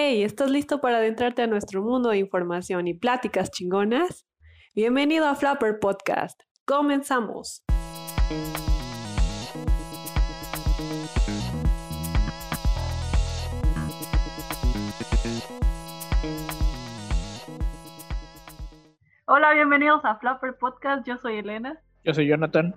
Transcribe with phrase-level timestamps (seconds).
[0.00, 4.28] Hey, ¿estás listo para adentrarte a nuestro mundo de información y pláticas chingonas?
[4.72, 6.40] Bienvenido a Flapper Podcast.
[6.64, 7.64] Comenzamos.
[19.26, 21.04] Hola, bienvenidos a Flapper Podcast.
[21.08, 21.82] Yo soy Elena.
[22.04, 22.76] Yo soy Jonathan.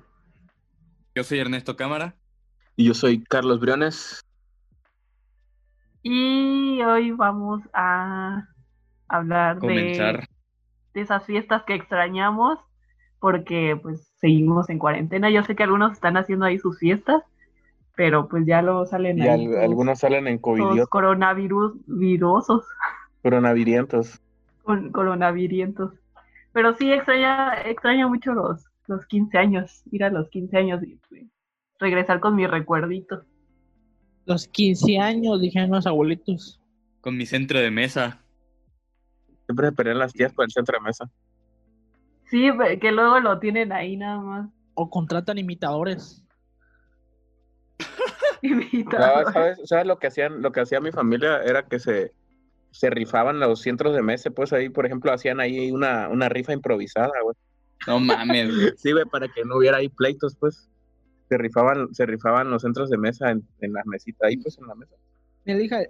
[1.13, 2.15] Yo soy Ernesto Cámara.
[2.75, 4.25] Y yo soy Carlos Briones.
[6.04, 8.47] Y hoy vamos a
[9.07, 10.19] hablar de,
[10.93, 12.60] de, esas fiestas que extrañamos
[13.19, 15.29] porque pues seguimos en cuarentena.
[15.29, 17.24] Yo sé que algunos están haciendo ahí sus fiestas,
[17.96, 20.86] pero pues ya lo salen y algunos salen en COVID.
[20.86, 22.65] Coronavirus virosos.
[23.21, 24.19] Coronavirientos.
[24.63, 25.93] Con, coronavirientos.
[26.52, 30.99] Pero sí extraña, extraña mucho los, los 15 años, ir a los 15 años y
[31.07, 31.24] pues,
[31.79, 33.22] regresar con mi recuerdito.
[34.25, 36.59] Los 15 años, dijeron los abuelitos.
[37.02, 38.22] Con mi centro de mesa.
[39.45, 41.09] Siempre esperé las tías con el centro de mesa.
[42.30, 44.50] Sí, que luego lo tienen ahí nada más.
[44.73, 46.23] O contratan imitadores.
[48.41, 49.59] imitadores.
[49.66, 50.41] ¿sabes, lo que hacían?
[50.41, 52.13] Lo que hacía mi familia era que se,
[52.72, 56.53] se rifaban los centros de mesa, pues ahí, por ejemplo, hacían ahí una, una rifa
[56.53, 57.35] improvisada, güey.
[57.85, 58.47] No mames,
[58.78, 60.70] Sí, güey, para que no hubiera ahí pleitos, pues
[61.31, 64.67] se rifaban, se rifaban los centros de mesa en, en las mesitas, ahí pues en
[64.67, 64.97] la mesa.
[65.45, 65.89] Me dije,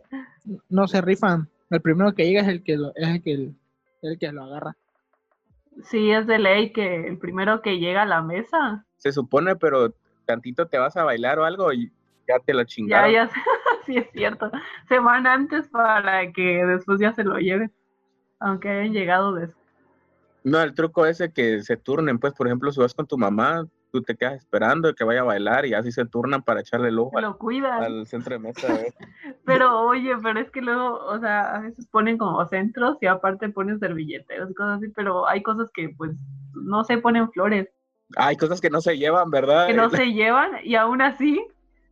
[0.70, 3.52] no se rifan, el primero que llega es el que lo, es el que,
[4.04, 4.78] el, que lo agarra.
[5.86, 8.86] Sí, es de ley que el primero que llega a la mesa.
[8.98, 11.92] Se supone, pero tantito te vas a bailar o algo y
[12.28, 13.12] ya te lo chingaron.
[13.12, 13.32] Ya, ya,
[13.88, 14.52] sí es cierto.
[14.90, 17.74] Se van antes para que después ya se lo lleven,
[18.40, 19.58] aunque hayan llegado después.
[20.44, 23.68] No, el truco ese que se turnen, pues, por ejemplo, si vas con tu mamá,
[23.92, 27.00] tú te quedas esperando que vaya a bailar y así se turnan para echarle el
[27.00, 28.68] ojo lo al, centro de mesa.
[29.46, 33.50] pero oye, pero es que luego, o sea, a veces ponen como centros y aparte
[33.50, 36.12] ponen servilleteros y cosas así, pero hay cosas que pues
[36.54, 37.68] no se ponen flores.
[38.18, 39.68] Hay cosas que no se llevan, ¿verdad?
[39.68, 41.46] Que no se llevan y aún así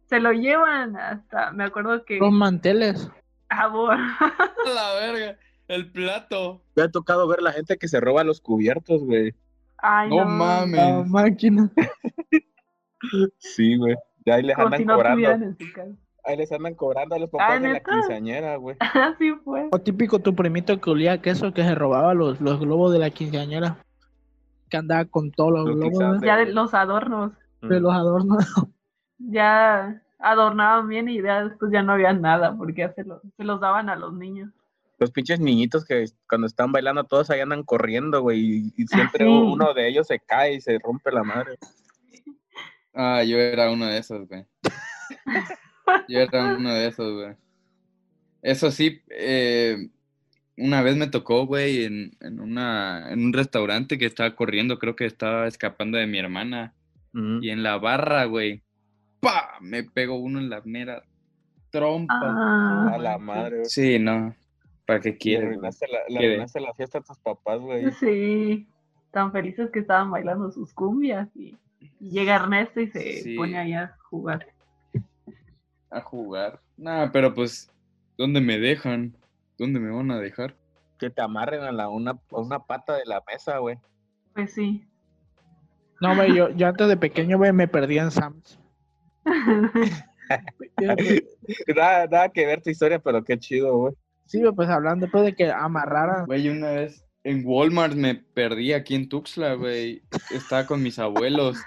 [0.06, 2.18] se lo llevan hasta, me acuerdo que...
[2.18, 3.12] Los manteles.
[3.50, 3.98] Amor.
[4.66, 5.38] la verga,
[5.68, 6.64] el plato.
[6.76, 9.36] Me ha tocado ver la gente que se roba los cubiertos, güey
[10.10, 11.08] no, mames.
[11.08, 11.70] máquina.
[13.38, 13.96] sí, güey.
[14.26, 15.56] De ahí les andan cobrando.
[16.26, 18.76] Ahí les andan cobrando a los papás de la quinceañera, güey.
[18.94, 19.70] Así fue.
[19.72, 23.10] O típico tu primito que olía queso que se robaba los, los globos de la
[23.10, 23.78] quinceañera.
[24.70, 26.22] Que andaba con todos los, globos.
[26.22, 27.32] Ya de los adornos.
[27.62, 28.46] De los adornos.
[29.22, 33.90] Ya adornaban bien y ya después ya no había nada porque se, se los daban
[33.90, 34.50] a los niños
[35.00, 39.74] los pinches niñitos que cuando están bailando todos ahí andan corriendo, güey, y, siempre uno
[39.74, 41.58] de ellos se cae y se rompe la madre.
[42.94, 44.46] Ah, yo era uno de esos, güey.
[46.08, 47.36] Yo era uno de esos, güey.
[48.42, 49.90] Eso sí, eh,
[50.58, 54.96] una vez me tocó, güey, en, en, una, en un restaurante que estaba corriendo, creo
[54.96, 56.74] que estaba escapando de mi hermana.
[57.12, 58.62] Y en la barra, güey,
[59.20, 59.58] ¡pa!
[59.62, 61.04] Me pegó uno en la mera
[61.72, 62.14] trompa.
[62.22, 62.92] Ah.
[62.94, 63.66] a la madre.
[63.66, 64.36] Sí, no.
[64.90, 65.52] ¿Para qué quieres?
[66.08, 67.92] Le arruinaste la, fiesta a tus papás, güey.
[67.92, 68.68] Sí,
[69.12, 71.56] tan felices que estaban bailando sus cumbias y,
[72.00, 74.48] llega Ernesto y se pone ahí a jugar.
[75.92, 76.60] A jugar.
[76.76, 77.72] Nada, pero pues,
[78.18, 79.16] ¿dónde me dejan?
[79.60, 80.56] ¿Dónde me van a dejar?
[80.98, 83.78] Que te amarren a, la, una, una pata de la mesa, güey.
[84.34, 84.88] Pues sí.
[86.02, 88.60] No, güey, yo, yo antes de pequeño, güey, me perdí en Sam's.
[91.76, 93.94] nada, nada que ver tu historia, pero qué chido, güey.
[94.30, 96.28] Sí, pues hablando después de que amarraran.
[96.28, 100.04] Güey, una vez en Walmart me perdí aquí en Tuxtla, güey.
[100.30, 101.58] Estaba con mis abuelos.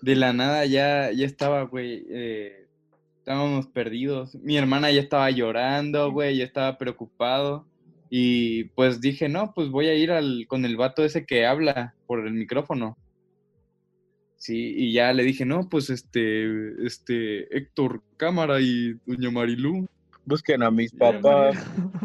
[0.00, 2.06] De la nada ya, ya estaba, güey.
[2.08, 2.66] Eh,
[3.18, 4.34] estábamos perdidos.
[4.36, 6.38] Mi hermana ya estaba llorando, güey.
[6.38, 7.66] Ya estaba preocupado.
[8.08, 11.94] Y pues dije, no, pues voy a ir al, con el vato ese que habla
[12.06, 12.96] por el micrófono.
[14.36, 19.86] Sí, y ya le dije, no, pues este, este, Héctor Cámara y Doña Marilú
[20.26, 21.56] busquen a mis papás.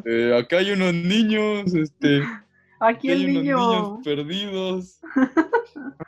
[0.06, 2.22] Eh, acá hay unos niños, este.
[2.80, 3.58] Aquí hay niño.
[3.58, 5.00] unos niños perdidos.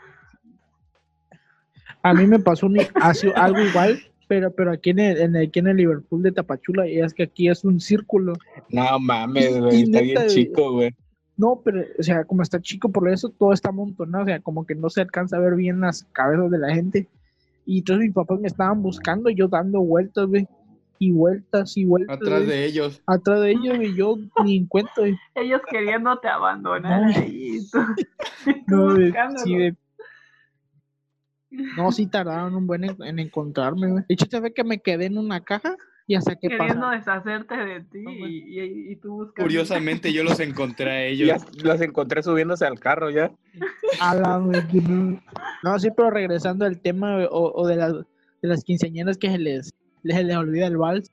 [2.04, 2.68] A mí me pasó
[3.36, 7.13] algo igual, pero, pero aquí en el, aquí en el Liverpool de Tapachula, y es
[7.13, 8.34] que aquí es un círculo.
[8.69, 10.96] No mames, güey, está bien chico, güey.
[11.38, 14.66] No, pero, o sea, como está chico, por eso todo está amontonado, o sea, como
[14.66, 17.08] que no se alcanza a ver bien las cabezas de la gente.
[17.68, 20.48] Y entonces mis papás me estaban buscando, yo dando vueltas, güey
[21.01, 22.15] y vueltas y vueltas.
[22.15, 23.01] Atrás de ellos.
[23.07, 25.03] Atrás de ellos y yo ni encuentro.
[25.33, 27.07] Ellos queriéndote abandonar no.
[27.07, 27.59] ahí.
[28.68, 28.95] no,
[29.44, 29.75] sí,
[31.75, 34.03] no, sí tardaron un buen en, encontrarme, güey.
[34.07, 35.75] De hecho, ve que me quedé en una caja
[36.07, 36.98] Ya sé qué Queriendo pasa.
[36.98, 39.48] deshacerte de ti y, y, y, tú buscando.
[39.48, 41.27] Curiosamente yo los encontré a ellos.
[41.27, 43.31] Ya los encontré subiéndose al carro ya.
[44.00, 45.19] A la no.
[45.63, 49.39] no, sí, pero regresando al tema o, o de, las, de las quinceañeras que se
[49.39, 51.12] les, les, les olvida el vals.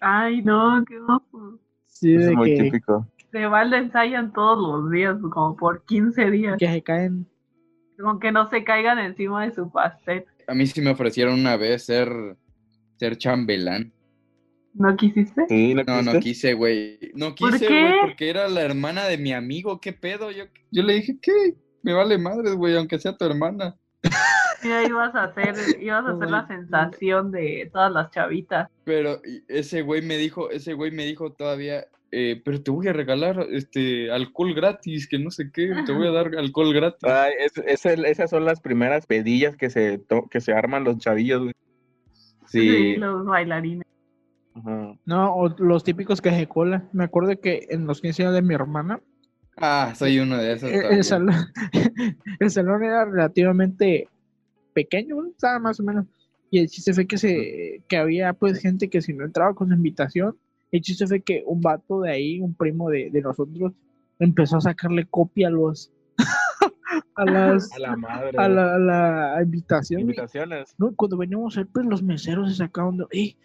[0.00, 1.58] Ay, no, qué ojo.
[1.86, 3.06] Sí, es de muy que, típico.
[3.32, 6.56] De vals ensayan todos los días, como por 15 días.
[6.58, 7.26] que se caen.
[7.98, 10.24] Como que no se caigan encima de su pastel.
[10.48, 12.36] A mí sí me ofrecieron una vez ser,
[12.96, 13.92] ser chambelán.
[14.74, 15.46] ¿No quisiste?
[15.48, 16.98] Sí, ¿no, No, no quise, güey.
[17.14, 19.80] No ¿Por quise, güey, porque era la hermana de mi amigo.
[19.80, 20.30] ¿Qué pedo?
[20.30, 21.54] Yo, yo le dije, ¿qué?
[21.82, 23.76] Me vale madres, güey, aunque sea tu hermana.
[24.62, 28.68] Mira, ibas a hacer, ibas a hacer la sensación de todas las chavitas.
[28.84, 32.92] Pero ese güey me dijo, ese güey me dijo todavía, eh, pero te voy a
[32.92, 37.02] regalar este alcohol gratis, que no sé qué, te voy a dar alcohol gratis.
[37.04, 40.84] Ay, es- es el- esas son las primeras pedillas que se, to- que se arman
[40.84, 41.54] los chavillos, güey.
[42.46, 42.96] Sí.
[42.96, 43.86] los bailarines.
[44.54, 44.94] Ajá.
[45.06, 46.84] No, o los típicos que se cola.
[46.92, 49.00] Me acuerdo que en los 15 años de mi hermana,
[49.56, 50.70] Ah, soy uno de esos.
[50.70, 51.34] el, el salón,
[52.40, 54.08] el salón era relativamente
[54.72, 55.28] pequeño, ¿no?
[55.28, 56.06] estaba más o menos.
[56.50, 59.68] Y el chiste fue que se que había pues gente que si no entraba con
[59.68, 60.36] su invitación,
[60.70, 63.72] el chiste fue que un vato de ahí, un primo de, de nosotros,
[64.18, 65.90] empezó a sacarle copia a los
[67.16, 68.38] a las A la madre.
[68.38, 70.00] a la, a la invitación.
[70.02, 70.74] Invitaciones.
[70.78, 73.36] No, cuando veníamos a ver, pues los meseros se sacaban de, "Ey,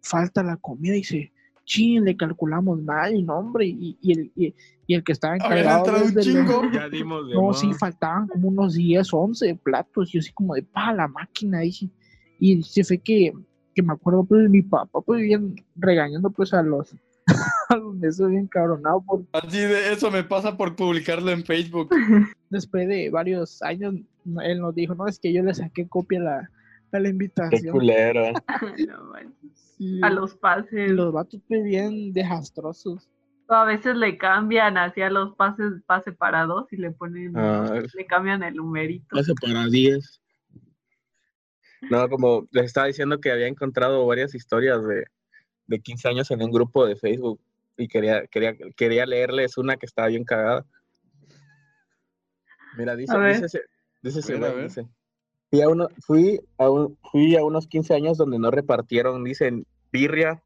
[0.00, 1.32] falta la comida, y dice,
[1.64, 4.54] chin, le calculamos mal, y no, hombre, y, y el, y,
[4.86, 6.62] y el que estaba encargado entrado un chingo.
[6.72, 10.54] Ya dimos de No, sí, faltaban como unos 10, 11 platos, y yo así como
[10.54, 11.88] de, pa, la máquina, dije,
[12.38, 13.32] y se fue que,
[13.74, 16.94] que me acuerdo, pues, mi papá, pues, bien regañando, pues, a los,
[17.68, 21.90] a los meseros bien cabronados, por Así de eso me pasa por publicarlo en Facebook.
[22.50, 23.94] después de varios años,
[24.42, 26.50] él nos dijo, no, es que yo le saqué copia a la,
[26.94, 27.72] a la Qué invitación.
[27.72, 28.32] culero.
[28.88, 29.74] No manches.
[29.76, 30.00] Sí.
[30.02, 30.90] a los pases.
[30.90, 33.08] los vatos bien desastrosos.
[33.48, 37.82] O a veces le cambian hacia los pases pase para dos y le ponen, Ah.
[37.94, 39.16] le cambian el numerito.
[39.16, 40.20] Pase para 10.
[41.90, 45.04] No, como les estaba diciendo que había encontrado varias historias de,
[45.66, 47.38] de 15 años en un grupo de Facebook
[47.76, 50.64] y quería, quería, quería leerles una que estaba bien cagada.
[52.78, 53.60] Mira, dice, dice,
[54.02, 54.88] dice dice,
[55.54, 59.64] Fui a, uno, fui, a un- fui a unos 15 años donde no repartieron, dicen,
[59.92, 60.42] birria.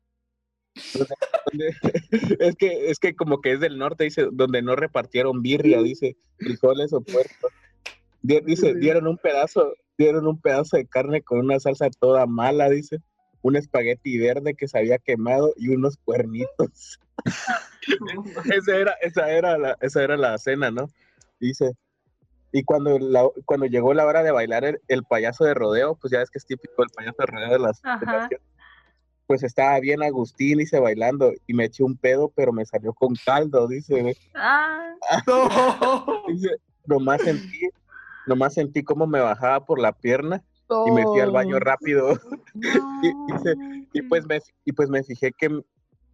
[2.41, 6.19] Es, que, es que como que es del norte, dice, donde no repartieron birria, dice,
[6.37, 7.49] frijoles o puerco.
[8.21, 12.69] Di- Dice, dieron un pedazo, dieron un pedazo de carne con una salsa toda mala,
[12.69, 12.99] dice,
[13.41, 17.01] un espagueti verde que se había quemado y unos cuernitos.
[18.55, 20.91] esa era, esa era la, esa era la cena, ¿no?
[21.41, 21.73] Dice,
[22.53, 26.13] y cuando, la- cuando llegó la hora de bailar el, el payaso de rodeo, pues
[26.13, 28.39] ya es que es típico el payaso de rodeo de las, de
[29.27, 33.15] pues estaba bien Agustín, dice, bailando, y me eché un pedo, pero me salió con
[33.27, 34.95] caldo, dice, Ah,
[35.27, 36.23] No.
[36.29, 36.57] dice,
[36.87, 37.69] nomás sentí,
[38.27, 40.43] nomás sentí cómo me bajaba por la pierna
[40.87, 42.19] y me fui al baño rápido.
[43.03, 43.57] Y, dice,
[43.93, 45.49] y pues me, y pues me fijé que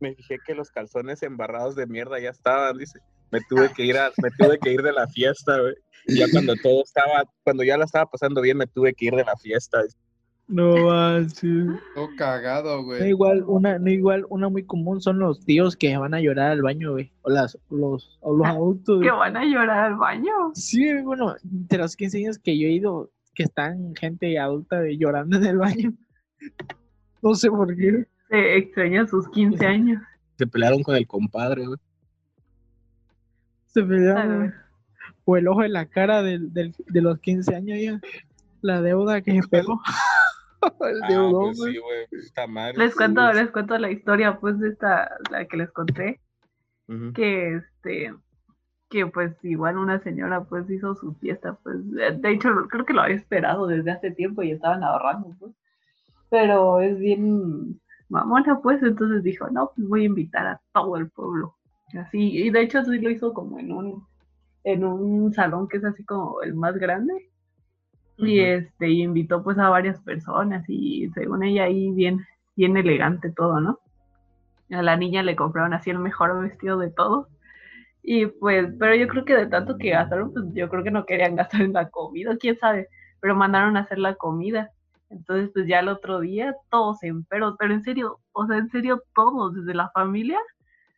[0.00, 2.98] me fijé que los calzones embarrados de mierda ya estaban, dice.
[3.34, 5.74] Me tuve que ir a, me tuve que ir de la fiesta, güey.
[6.06, 9.24] Ya cuando todo estaba, cuando ya la estaba pasando bien, me tuve que ir de
[9.24, 9.78] la fiesta.
[10.46, 11.66] No manches.
[11.94, 13.08] Todo cagado, No güey.
[13.08, 16.62] igual, una, no igual, una muy común son los tíos que van a llorar al
[16.62, 17.10] baño, güey.
[17.22, 19.02] O las, los, o los adultos.
[19.02, 20.30] que van a llorar al baño.
[20.54, 24.96] Sí, bueno, de los 15 años que yo he ido, que están gente adulta güey,
[24.98, 25.92] llorando en el baño.
[27.22, 28.06] No sé por qué.
[28.28, 30.02] Se extraña sus 15 años.
[30.36, 31.78] Se pelearon con el compadre, güey.
[33.82, 34.52] Se.
[35.26, 38.00] O el ojo en la cara del, del- de los 15 años ya.
[38.60, 39.80] La deuda que se pegó.
[40.80, 42.06] el Ah, deudón, pues sí, güey.
[42.22, 42.74] Está mal.
[42.76, 46.20] Les cuento, les cuento la historia, pues, de esta, la que les conté,
[47.14, 48.14] que este,
[48.90, 53.00] que pues igual una señora pues hizo su fiesta, pues, de hecho creo que lo
[53.00, 55.52] había esperado desde hace tiempo y estaban ahorrando, pues,
[56.30, 61.08] pero es bien mamona, pues, entonces dijo, no, pues voy a invitar a todo el
[61.10, 61.56] pueblo,
[61.98, 64.06] así, y de hecho sí lo hizo como en un,
[64.64, 67.30] en un salón que es así como el más grande,
[68.16, 72.24] y este, y invitó pues a varias personas y según ella ahí bien,
[72.56, 73.80] bien elegante todo, ¿no?
[74.70, 77.28] A la niña le compraron así el mejor vestido de todo.
[78.02, 81.06] Y pues, pero yo creo que de tanto que gastaron, pues yo creo que no
[81.06, 82.88] querían gastar en la comida, quién sabe,
[83.20, 84.70] pero mandaron a hacer la comida.
[85.10, 88.68] Entonces, pues ya el otro día todos en pero, pero en serio, o sea, en
[88.70, 90.38] serio todos, desde la familia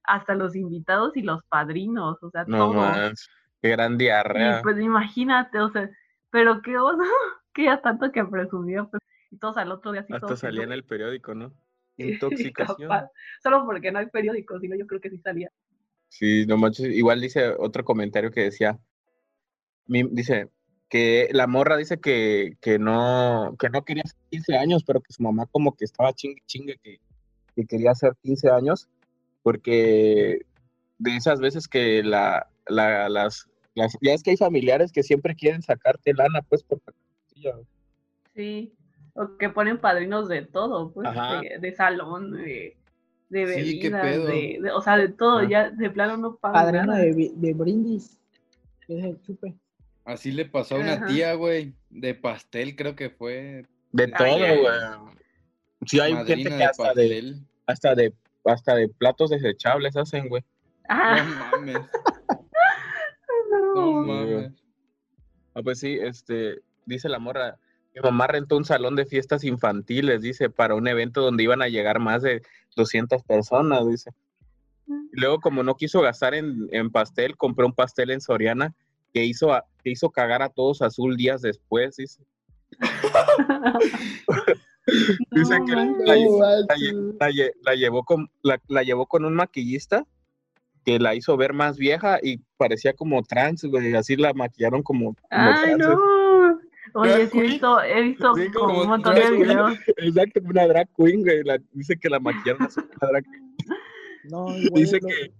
[0.07, 2.77] hasta los invitados y los padrinos, o sea, No todos.
[2.77, 3.29] más.
[3.63, 4.61] Qué gran diarrea.
[4.61, 5.91] Y pues imagínate, o sea,
[6.31, 6.99] pero qué oso,
[7.55, 10.73] que ya tanto que presumió, pues Y todos al otro día así Hasta salía en
[10.73, 11.53] el periódico, ¿no?
[11.97, 12.91] Intoxicación.
[13.43, 15.51] Solo porque no hay periódico, sino yo creo que sí salía.
[16.09, 16.87] Sí, no manches.
[16.95, 18.79] Igual dice otro comentario que decía,
[19.87, 20.51] dice
[20.89, 25.13] que la morra dice que, que no, que no quería hacer 15 años, pero que
[25.13, 27.01] su mamá como que estaba chingue chingue que,
[27.55, 28.89] que quería hacer 15 años,
[29.47, 30.45] porque
[30.99, 35.37] de esas veces que la, la, las, las, ya es que hay familiares que siempre
[35.37, 36.81] quieren sacarte lana, pues, por
[38.35, 38.75] Sí,
[39.15, 41.09] o que ponen padrinos de todo, pues,
[41.61, 42.76] de, salón, de,
[43.29, 47.55] de bebidas, de, o sea, de todo, ya de plano no pagan Padrino de, de
[47.55, 48.19] brindis,
[48.88, 49.55] es el chupe.
[50.05, 53.65] Así le pasó a una tía, güey, de pastel creo que fue.
[53.93, 55.15] De todo, güey.
[55.87, 58.12] Sí, hay gente que hasta de, hasta de,
[58.47, 60.45] hasta de platos desechables hacen, güey.
[60.88, 61.79] No mames.
[63.75, 63.93] no.
[64.03, 64.53] mames.
[65.55, 67.59] Ah, pues sí, este, dice la morra,
[67.95, 71.69] mi mamá rentó un salón de fiestas infantiles, dice, para un evento donde iban a
[71.69, 72.43] llegar más de
[72.76, 74.11] 200 personas, dice.
[74.87, 78.75] Y luego, como no quiso gastar en, en pastel, compró un pastel en Soriana
[79.12, 79.49] que hizo,
[79.83, 82.23] que hizo cagar a todos azul días después, dice.
[85.33, 85.75] dice que
[87.61, 90.07] la, llevó con, la, llevó con un maquillista
[90.85, 95.16] que la hizo ver más vieja y parecía como trans, güey, así la maquillaron como,
[95.31, 96.61] Ay, no.
[96.95, 99.76] Oye, sí he visto, he visto como, un montón de videos.
[99.97, 103.25] Exacto, una drag queen, güey, dice que la maquillaron así, una drag
[104.25, 105.33] No, dice que,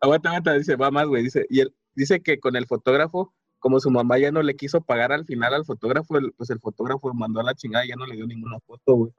[0.00, 3.32] aguanta, aguanta, dice, va más, güey, dice, y él, dice que con el fotógrafo,
[3.64, 7.14] como su mamá ya no le quiso pagar al final al fotógrafo, pues el fotógrafo
[7.14, 9.10] mandó a la chingada y ya no le dio ninguna foto, güey.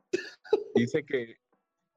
[0.76, 1.38] Dice que,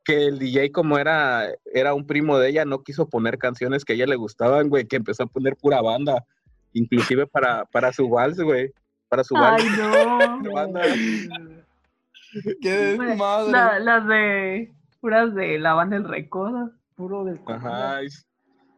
[0.02, 3.92] que el DJ como era, era un primo de ella, no quiso poner canciones que
[3.92, 6.24] a ella le gustaban, güey, que empezó a poner pura banda,
[6.72, 8.72] inclusive para, para su vals, güey,
[9.10, 9.62] para su vals.
[9.62, 10.40] Ay, no.
[12.62, 13.84] Qué desmadre.
[13.84, 18.00] las de, puras de la banda del Recodo, puro del Ajá,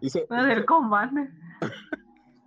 [0.00, 1.30] Dice, del combate.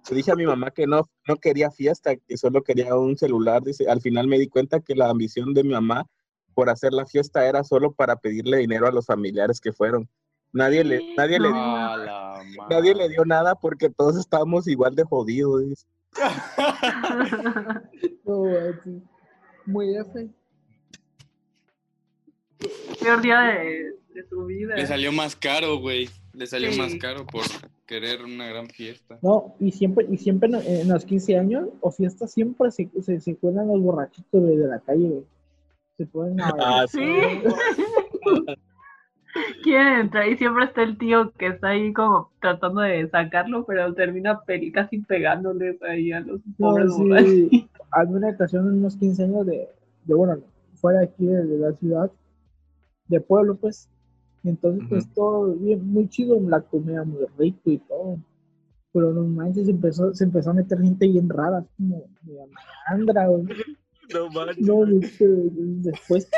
[0.09, 3.63] Le dije a mi mamá que no, no quería fiesta, que solo quería un celular.
[3.63, 6.05] Dice, al final me di cuenta que la ambición de mi mamá
[6.53, 10.09] por hacer la fiesta era solo para pedirle dinero a los familiares que fueron.
[10.51, 15.87] Nadie le, nadie le, nadie le dio nada porque todos estábamos igual de jodidos.
[19.65, 20.29] Muy F.
[23.01, 24.75] Peor día de, de su vida.
[24.75, 26.07] Le salió más caro, güey.
[26.33, 27.41] Le salió más caro por
[27.93, 29.19] querer una gran fiesta.
[29.21, 33.35] No, y siempre, y siempre en, los 15 años o fiestas siempre se, se, se
[33.35, 35.23] cuelan los borrachitos de la calle, güey.
[35.97, 36.99] Se pueden ah, sí.
[39.63, 43.93] Quieren entrar y siempre está el tío que está ahí como tratando de sacarlo, pero
[43.93, 44.41] termina
[44.73, 47.69] casi pegándole ahí a los pobres no, sí.
[48.07, 49.69] una ocasión en unos 15 años de,
[50.05, 50.39] de bueno,
[50.73, 52.11] fuera aquí de la ciudad,
[53.07, 53.87] de pueblo, pues,
[54.43, 58.17] y entonces, pues todo bien, muy chido, la comida muy rico y todo.
[58.91, 62.03] Pero no manches, se empezó, se empezó a meter gente bien rara, como
[62.87, 64.67] Andra, No manches.
[64.67, 66.29] No, después,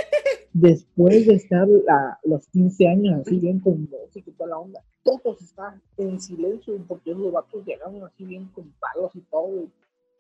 [0.53, 4.81] después de estar a los 15 años así bien con música y toda la onda,
[5.03, 9.67] todos están en silencio porque los vatos llegaron así bien con palos y todo,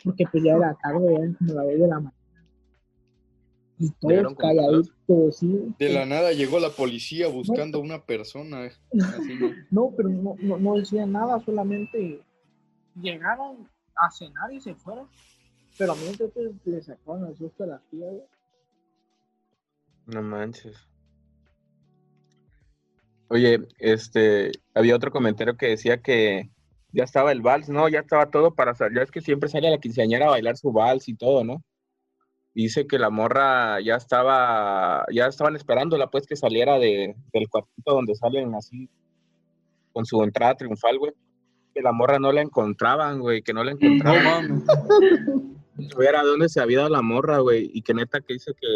[0.03, 2.24] porque pues ya era tarde, ya como la vez de la mañana
[3.77, 5.73] y todos calladitos, sí.
[5.77, 8.69] De la nada llegó la policía buscando a una persona.
[9.71, 9.93] no.
[9.95, 12.21] pero no, no, no decían nada, solamente
[13.01, 15.07] llegaron a cenar y se fueron.
[15.77, 18.13] Pero a mí entonces le sacaron el susto a las tías.
[20.05, 20.77] No manches.
[23.27, 26.49] Oye, este, había otro comentario que decía que
[26.91, 27.89] ya estaba el vals, ¿no?
[27.89, 28.97] Ya estaba todo para salir.
[28.97, 31.61] Ya es que siempre sale a la quinceañera a bailar su vals y todo, ¿no?
[32.55, 37.93] Dice que la morra ya estaba, ya estaban esperándola pues que saliera de, del cuartito
[37.93, 38.89] donde salen así
[39.91, 41.11] con su entrada triunfal, güey.
[41.73, 44.63] Que la morra no la encontraban, güey, que no la encontraban.
[45.97, 48.67] Ver a dónde se había dado la morra, güey, y que neta que dice que,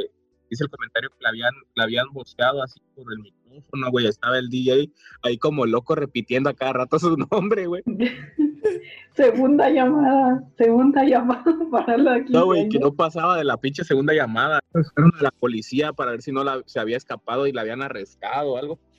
[0.50, 4.38] dice el comentario que la habían, la habían boceado así por el micrófono, güey, estaba
[4.38, 4.92] el DJ
[5.24, 7.84] ahí como loco repitiendo a cada rato su nombre, güey.
[9.14, 12.32] segunda llamada, segunda llamada para la aquí.
[12.32, 14.60] No, güey, que no pasaba de la pinche segunda llamada.
[14.72, 17.82] Fueron a la policía para ver si no la, se había escapado y la habían
[17.82, 18.80] arrestado o algo.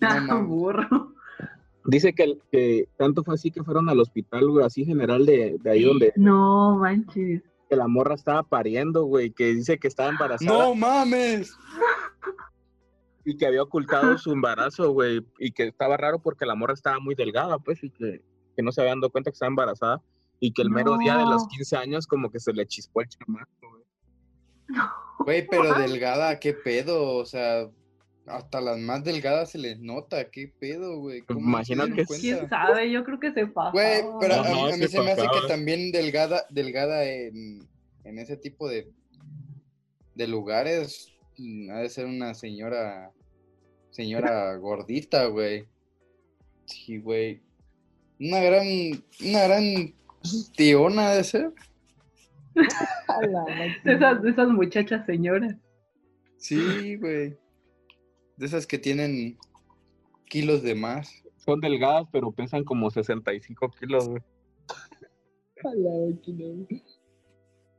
[0.00, 1.12] Ah, burro.
[1.84, 5.70] Dice que, que, tanto fue así que fueron al hospital, güey, así general de, de
[5.70, 6.12] ahí donde.
[6.14, 7.42] No, manches.
[7.68, 10.52] Que la morra estaba pariendo, güey, que dice que estaba embarazada.
[10.52, 11.56] ¡No mames!
[13.24, 17.00] Y que había ocultado su embarazo, güey, y que estaba raro porque la morra estaba
[17.00, 18.22] muy delgada, pues, y que
[18.58, 20.02] que no se habían dado cuenta que estaba embarazada
[20.40, 23.08] y que el mero día de los 15 años como que se le chispó el
[23.08, 23.84] chamaco, güey.
[25.20, 27.14] Güey, pero delgada, ¿qué pedo?
[27.14, 27.68] O sea,
[28.26, 31.22] hasta las más delgadas se les nota, ¿qué pedo, güey?
[31.28, 32.90] Imagino que ¿Quién sabe?
[32.90, 33.70] Yo creo que se pasa.
[33.70, 37.64] Güey, pero a, mí se, me hace que también delgada, delgada en,
[38.02, 38.90] en ese tipo de,
[40.16, 43.12] de lugares mm, ha de ser una señora,
[43.90, 45.64] señora gordita, güey.
[46.66, 47.46] Sí, güey.
[48.20, 48.66] Una gran,
[49.24, 49.94] una gran
[50.56, 51.52] tiona de ser.
[52.54, 55.54] de, esas, de esas muchachas señoras.
[56.36, 57.36] Sí, güey.
[58.36, 59.38] De esas que tienen
[60.26, 61.24] kilos de más.
[61.36, 64.22] Son delgadas, pero pesan como 65 kilos, güey.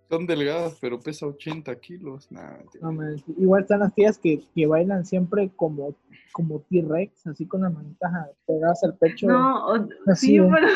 [0.10, 2.28] Son delgadas, pero pesa 80 kilos.
[3.38, 5.96] igual están las tías que, que bailan siempre como,
[6.32, 8.12] como T-Rex, así con las manitas
[8.48, 9.28] pegadas al pecho.
[9.28, 10.68] No, o, sí, pero...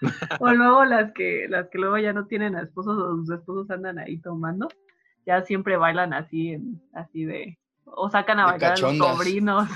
[0.40, 3.98] o luego las que, las que luego ya no tienen esposos o sus esposos andan
[3.98, 4.68] ahí tomando,
[5.26, 6.58] ya siempre bailan así,
[6.94, 9.68] así de o sacan a bailar a los sobrinos.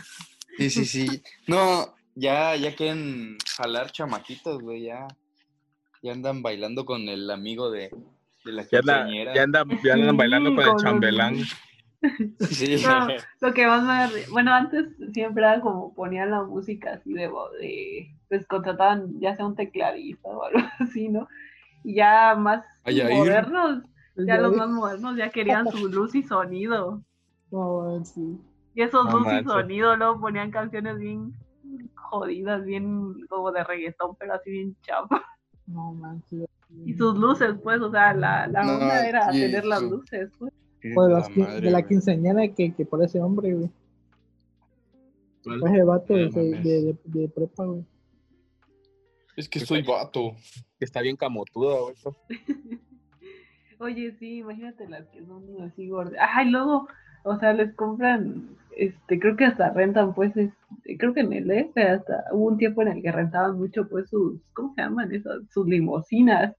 [0.57, 1.23] Sí, sí, sí.
[1.47, 5.07] No, ya, ya quieren jalar chamaquitos, güey, ya.
[6.03, 7.91] Ya andan bailando con el amigo de,
[8.49, 8.63] de la.
[9.35, 11.37] Ya, andan, ya andan bailando con, el chambelán.
[12.41, 12.77] Sí.
[13.41, 14.23] lo que más me...
[14.31, 17.29] Bueno, antes siempre era como ponían la música así de,
[17.61, 18.15] de...
[18.29, 21.29] Pues contrataban ya sea un tecladista o algo así, ¿no?
[21.85, 23.83] Y ya más modernos,
[24.17, 27.03] ya los más modernos ya querían su luz y sonido.
[28.75, 31.33] Y esos no y sonido, luego ponían canciones bien
[31.95, 35.25] jodidas, bien como de reggaetón, pero así bien chapa.
[35.67, 36.49] No manches.
[36.71, 40.53] Y sus luces, pues, o sea, la, la onda era tener las luces, pues.
[40.95, 43.71] pues de la quinceañera que, que por ese hombre, güey.
[45.47, 47.85] Ese vato de, de, de, prepa, güey.
[49.37, 50.33] Es que soy vato.
[50.79, 51.97] Que está bien camotudo, güey.
[53.81, 56.21] Oye, sí, imagínate las que son así gordas.
[56.35, 56.89] Ay, luego,
[57.25, 60.33] o sea, les compran, este, creo que hasta rentan, pues,
[60.99, 64.11] creo que en el E, hasta hubo un tiempo en el que rentaban mucho, pues,
[64.11, 65.43] sus, ¿cómo se llaman esas?
[65.51, 66.55] Sus limosinas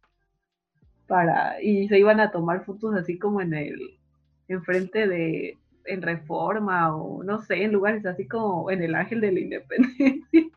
[1.10, 4.00] para, y se iban a tomar fotos así como en el,
[4.48, 9.32] enfrente de, en Reforma o no sé, en lugares así como en el Ángel de
[9.32, 10.16] la Independencia.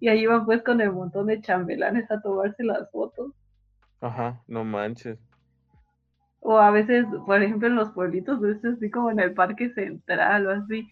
[0.00, 3.32] Y ahí iban pues con el montón de chambelanes a tomarse las fotos.
[4.00, 5.18] Ajá, no manches.
[6.38, 10.46] O a veces, por ejemplo, en los pueblitos, pues, así como en el parque central
[10.46, 10.88] o así,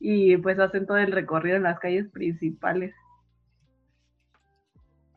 [0.00, 2.92] y pues hacen todo el recorrido en las calles principales.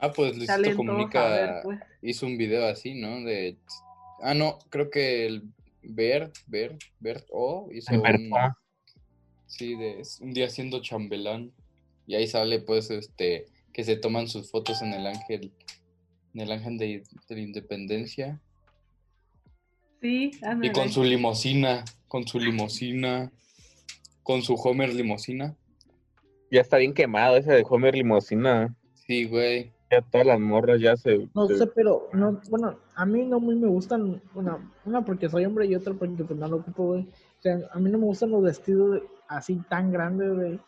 [0.03, 1.79] Ah, pues Luisito Comunica pues.
[2.01, 3.21] hizo un video así, ¿no?
[3.21, 3.55] De...
[4.21, 5.43] Ah, no, creo que el
[5.81, 8.29] Bert, Bert, Bert O hizo un...
[9.45, 11.53] Sí, de un día haciendo chambelán.
[12.05, 15.53] Y ahí sale, pues, este, que se toman sus fotos en el ángel,
[16.33, 18.41] en el ángel de la independencia.
[20.01, 20.37] Y
[20.73, 23.31] con su limosina, con su limosina,
[24.21, 25.55] con su Homer limosina.
[26.51, 28.75] Ya está bien quemado ese de Homer limosina.
[29.07, 29.71] Sí, güey.
[29.93, 31.27] Ya todas las morras ya se...
[31.33, 35.45] No sé, pero, no, bueno, a mí no muy me gustan, una, una porque soy
[35.45, 37.01] hombre y otra porque pues no lo ocupo, güey.
[37.01, 40.59] O sea, a mí no me gustan los vestidos así tan grandes, güey,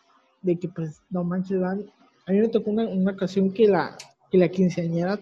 [0.42, 1.84] de que pues no manches, van.
[2.26, 3.96] A mí me tocó una, una ocasión que la,
[4.30, 5.18] que la quinceañera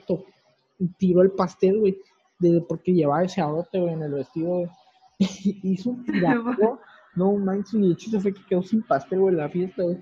[0.99, 1.99] tiró el pastel, güey
[2.39, 4.71] de porque llevaba ese agote, güey, en el vestido, güey.
[5.19, 6.81] Hizo un tirazo.
[7.15, 9.99] no manches, y el chiste fue que quedó sin pastel, güey, en la fiesta, güey.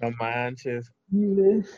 [0.00, 0.92] No manches.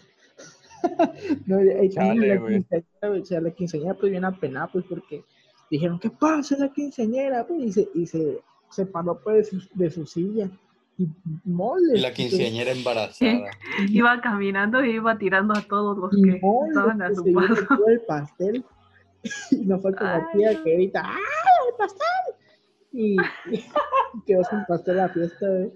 [1.46, 5.24] no, ahí la quinceañera, güey, o sea, la quinceañera pues bien apenada, pues, porque
[5.70, 7.46] dijeron, ¿qué pasa la quinceañera?
[7.46, 10.50] Pues, y se, y se, se paró, pues, de su, de su silla.
[10.98, 11.06] Y,
[11.44, 13.50] mole, y la quinceañera embarazada.
[13.88, 17.86] iba caminando y iba tirando a todos los que estaban a su paso.
[17.88, 18.64] el pastel
[19.50, 21.18] y no fue como tía que grita, ¡ah,
[21.68, 22.00] el pastel!
[22.92, 23.16] Y,
[24.26, 25.72] quedó sin pastel la fiesta, güey.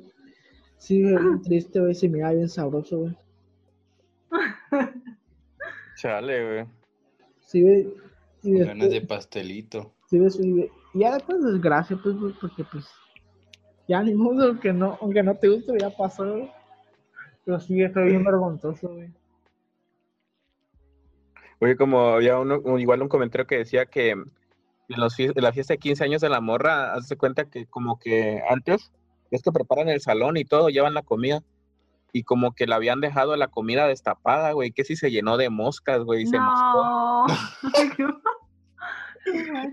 [0.79, 1.05] Sí,
[1.45, 3.17] triste, güey, se mira bien sabroso, güey.
[5.97, 6.67] Chale, güey.
[7.41, 7.95] Sí, güey.
[8.43, 9.93] Y Ganas de pastelito.
[10.07, 12.89] Sí, güey, sí, Y ya después desgracia, pues, güey, porque, pues,
[13.87, 16.51] ya ni modo, aunque no, aunque no te guste, ya pasó, güey.
[17.45, 19.11] Pero sí, estoy bien vergonzoso, güey.
[21.61, 24.33] Oye, como había uno, igual un comentario que decía que en,
[24.89, 28.93] los, la fiesta de 15 años de la morra, hace cuenta que como que antes
[29.31, 31.43] es que preparan el salón y todo, llevan la comida
[32.13, 35.51] y como que la habían dejado la comida destapada, güey, que si se llenó de
[35.51, 37.27] moscas, güey, y se moscó.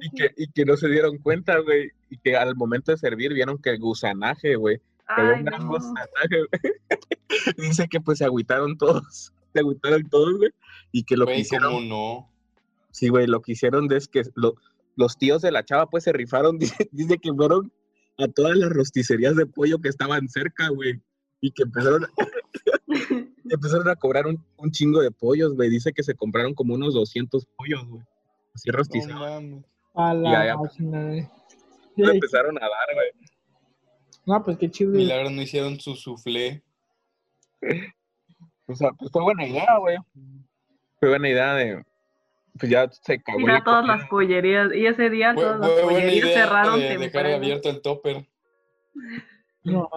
[0.01, 3.33] y, que, y que no se dieron cuenta, güey, y que al momento de servir
[3.33, 6.73] vieron que el gusanaje, güey, que había un gran gusanaje, güey.
[7.57, 10.51] Dice que pues se agüitaron todos se agüitaron todos, güey.
[10.91, 11.89] Y que lo que hicieron.
[11.89, 12.29] no?
[12.91, 14.55] Sí, güey, lo que hicieron es que lo,
[14.95, 17.71] los tíos de la chava pues se rifaron, dice, que fueron
[18.17, 21.01] a todas las rosticerías de pollo que estaban cerca, güey,
[21.41, 22.07] y que empezaron,
[23.49, 27.45] empezaron a cobrar un, chingo de pollos, güey, dice que se compraron como unos 200
[27.57, 28.03] pollos, güey,
[28.53, 29.43] así rostizados.
[29.93, 31.29] a la máquina,
[31.97, 33.27] empezaron a dar, güey.
[34.27, 34.91] No, pues qué chido.
[34.91, 36.61] Milagro no hicieron su soufflé.
[38.67, 39.97] O sea, pues fue buena idea, güey.
[40.99, 41.83] Fue buena idea de.
[42.59, 43.39] Pues ya se cagó.
[43.39, 44.73] Mira todas las pollerías.
[44.75, 46.77] Y ese día todas las pollerías cerraron.
[46.77, 48.27] De dejar abierto el topper.
[49.63, 49.89] No,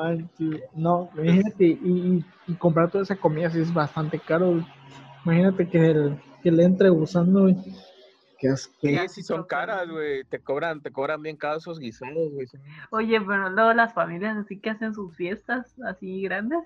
[0.75, 4.64] no, imagínate, y, y, comprar toda esa comida sí es bastante caro.
[5.25, 7.57] Imagínate que, el, que le entre usando, güey.
[8.40, 10.25] Sí, sí son caras, güey.
[10.25, 12.46] Te cobran, te cobran bien caros esos guisados, güey.
[12.90, 16.61] Oye, pero luego las familias así que hacen sus fiestas así grandes,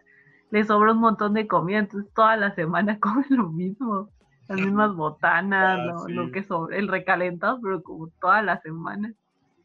[0.51, 4.11] les sobra un montón de comida, entonces toda la semana comen lo mismo.
[4.47, 9.15] Las mismas botanas, ah, lo, que sobre, el recalentado, pero como toda la semana.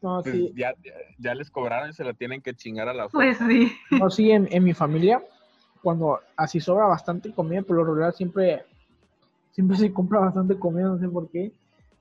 [0.02, 0.52] No, pues sí.
[0.56, 0.74] ya,
[1.18, 3.72] ya, les cobraron y se la tienen que chingar a la Pues sí.
[3.90, 5.22] No, sí, en, en mi familia,
[5.82, 8.64] cuando así sobra bastante comida, por lo regular siempre,
[9.50, 11.52] siempre se compra bastante comida, no sé por qué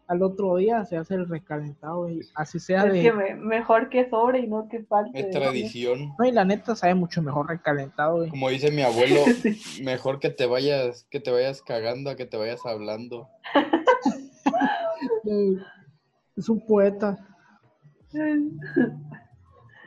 [0.10, 4.40] al otro día se hace el recalentado y así sea es Que mejor que sobre
[4.40, 5.20] y no que falte.
[5.20, 6.16] Es tradición.
[6.18, 8.28] No, y la neta sabe mucho mejor recalentado.
[8.28, 9.24] Como dice mi abuelo,
[9.84, 13.30] mejor que te vayas, que te vayas cagando a que te vayas hablando.
[16.36, 17.29] es un poeta.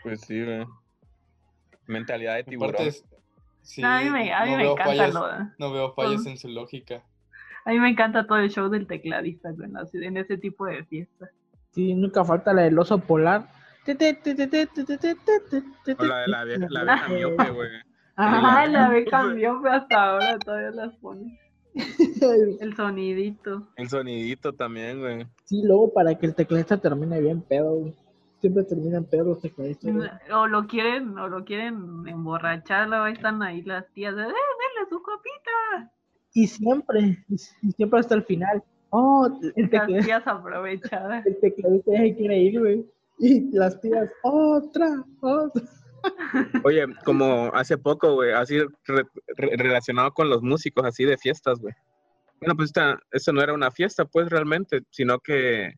[0.02, 0.42] Pues sí,
[1.86, 2.90] Mentalidad de tiburón.
[3.62, 5.14] sí, a mí me, encanta fallas,
[5.58, 7.02] No veo fallas en su lógica.
[7.64, 9.50] A mí me encanta todo el show del tecladista
[9.92, 11.30] en ese tipo de fiestas.
[11.70, 13.48] Sí, nunca falta la del oso polar.
[13.86, 13.92] O
[16.04, 17.70] la de la vieja, la vieja miope, güey.
[18.16, 21.38] Ajá, la vieja miope hasta ahora todavía las pone.
[22.60, 23.68] El sonidito.
[23.76, 25.26] El sonidito también, güey.
[25.44, 27.94] Sí, luego para que el tecladista termine bien pedo, güey.
[28.42, 30.20] Siempre terminan pedo los tecladistas.
[30.34, 34.90] O lo quieren, o lo quieren emborrachar, luego están ahí las tías de, ¡eh, denle
[34.90, 35.92] su copita!
[36.34, 38.62] y siempre, y siempre hasta el final.
[38.90, 40.22] Oh, el tecladista.
[40.26, 41.26] aprovechadas.
[41.26, 42.86] El tecladista ir, güey.
[43.18, 45.62] Y las tías, otra, otra.
[46.64, 48.58] Oye, como hace poco, güey, así
[49.36, 51.74] relacionado con los músicos, así de fiestas, güey.
[52.40, 55.74] Bueno, pues esta, esta no era una fiesta, pues realmente, sino que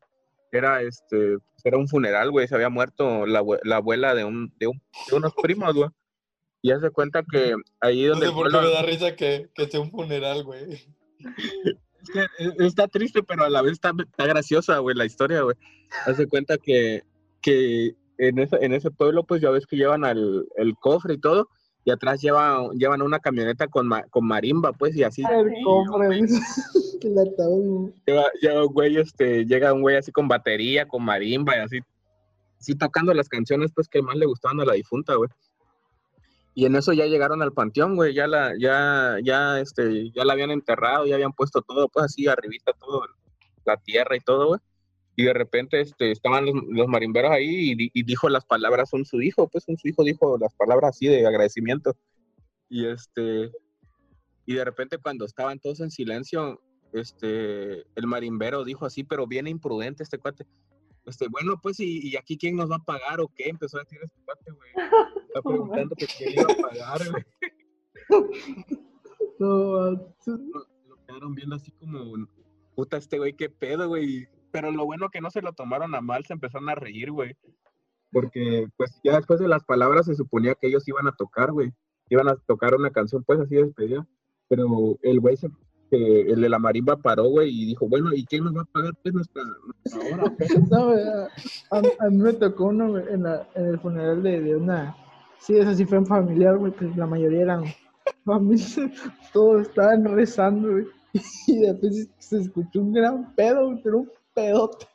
[0.59, 2.47] era este, era un funeral, güey.
[2.49, 5.89] Se había muerto la, la abuela de, un, de, un, de unos primos, güey.
[6.63, 8.27] Y hace cuenta que ahí donde.
[8.27, 10.73] No sé por qué me da risa que, que sea un funeral, güey.
[10.73, 15.57] Es que está triste, pero a la vez está, está graciosa, güey, la historia, güey.
[16.07, 17.03] Hace cuenta que,
[17.41, 21.19] que en, ese, en ese pueblo, pues ya ves que llevan al, el cofre y
[21.21, 21.49] todo,
[21.85, 25.23] y atrás llevan, llevan una camioneta con, con marimba, pues, y así.
[25.63, 26.21] Cofre,
[28.07, 31.79] lleva, lleva un güey, este, llega un güey así con batería, con marimba, y así,
[32.59, 35.29] así tocando las canciones, pues, que más le gustaban a la difunta, güey.
[36.55, 40.33] Y en eso ya llegaron al panteón, güey, ya la, ya, ya, este, ya la
[40.33, 43.03] habían enterrado, ya habían puesto todo, pues así, arribita todo,
[43.67, 44.61] la tierra y todo, güey.
[45.17, 49.49] Y de repente, este, estaban los, marimberos ahí y, dijo las palabras, son su hijo,
[49.49, 51.97] pues un su hijo dijo las palabras así de agradecimiento.
[52.69, 53.53] Y este,
[54.47, 56.61] y de repente cuando estaban todos en silencio,
[56.93, 60.47] este, el marimbero dijo así, pero bien imprudente este cuate,
[61.07, 63.51] este, bueno, pues, ¿y, aquí quién nos va a pagar o qué?
[63.51, 64.71] Empezó a decir este cuate, güey.
[65.29, 67.25] Está preguntando que quién iba a pagar, güey.
[69.41, 70.15] No, lo,
[71.09, 72.29] quedaron viendo así como,
[72.77, 74.29] puta, este güey, qué pedo, güey.
[74.55, 77.37] Pero lo bueno que no se lo tomaron a mal, se empezaron a reír, güey.
[78.13, 81.73] Porque, pues, ya después de las palabras se suponía que ellos iban a tocar, güey.
[82.09, 84.07] Iban a tocar una canción, pues, así de despedida.
[84.47, 85.49] Pero el güey se
[85.91, 88.95] el de la marimba paró, güey, y dijo, bueno, ¿y quién nos va a pagar
[89.03, 89.43] pues nuestra,
[90.73, 91.29] hora?
[91.71, 94.97] a, mí me tocó uno en, la, en el funeral de, de, una,
[95.39, 97.65] sí, esa sí fue un familiar, güey, que la mayoría eran
[98.25, 98.77] familias,
[99.33, 100.87] todos estaban rezando, güey,
[101.47, 104.87] y después se escuchó un gran pedo, pero un pedote.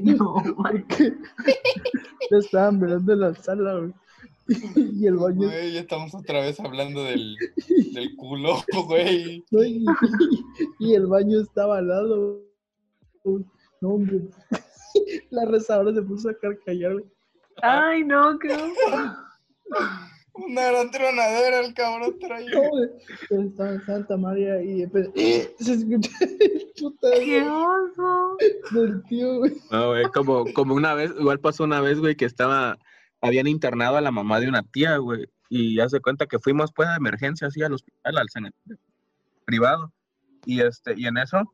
[0.00, 1.12] No, porque
[2.30, 3.92] estaban mirando en la sala, güey.
[4.76, 5.48] y el baño.
[5.48, 7.36] Güey, ya estamos otra vez hablando del,
[7.94, 9.44] del culo, güey.
[10.78, 12.40] y, el baño estaba al lado.
[13.24, 14.20] No, hombre.
[15.30, 17.04] La rezadora se puso a carcallar, güey.
[17.62, 18.48] Ay, no, qué
[20.34, 22.50] Una gran tronadera el cabrón traía.
[23.30, 26.10] No, estaba en Santa María y después se escucha
[26.78, 27.08] puta.
[27.18, 28.36] ¡Qué oso!
[28.72, 29.52] Del tío, güey.
[29.70, 32.78] No, güey, como, como una vez, igual pasó una vez, güey, que estaba
[33.22, 35.26] habían internado a la mamá de una tía, güey.
[35.48, 38.78] Y ya se cuenta que fuimos pues de emergencia así al hospital, al cementerio
[39.44, 39.92] privado.
[40.44, 41.52] Y este, y en eso,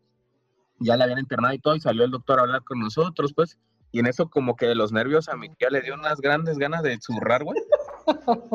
[0.78, 3.58] ya la habían internado y todo, y salió el doctor a hablar con nosotros, pues,
[3.92, 6.58] y en eso como que de los nervios a mi tía le dio unas grandes
[6.58, 7.58] ganas de zurrar, güey,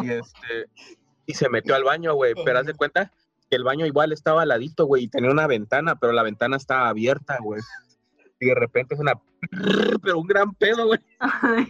[0.01, 0.69] y este,
[1.25, 3.11] y se metió al baño, güey, pero haz de cuenta
[3.49, 6.57] que el baño igual estaba al ladito, güey, y tenía una ventana, pero la ventana
[6.57, 7.61] estaba abierta, güey,
[8.39, 9.13] y de repente es una,
[10.01, 10.99] pero un gran pedo, güey.
[11.19, 11.67] Ay,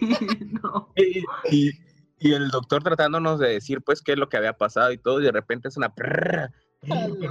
[0.62, 0.92] no.
[0.96, 1.70] Y,
[2.18, 5.20] y, el doctor tratándonos de decir, pues, qué es lo que había pasado y todo,
[5.20, 6.48] y de repente es una, pero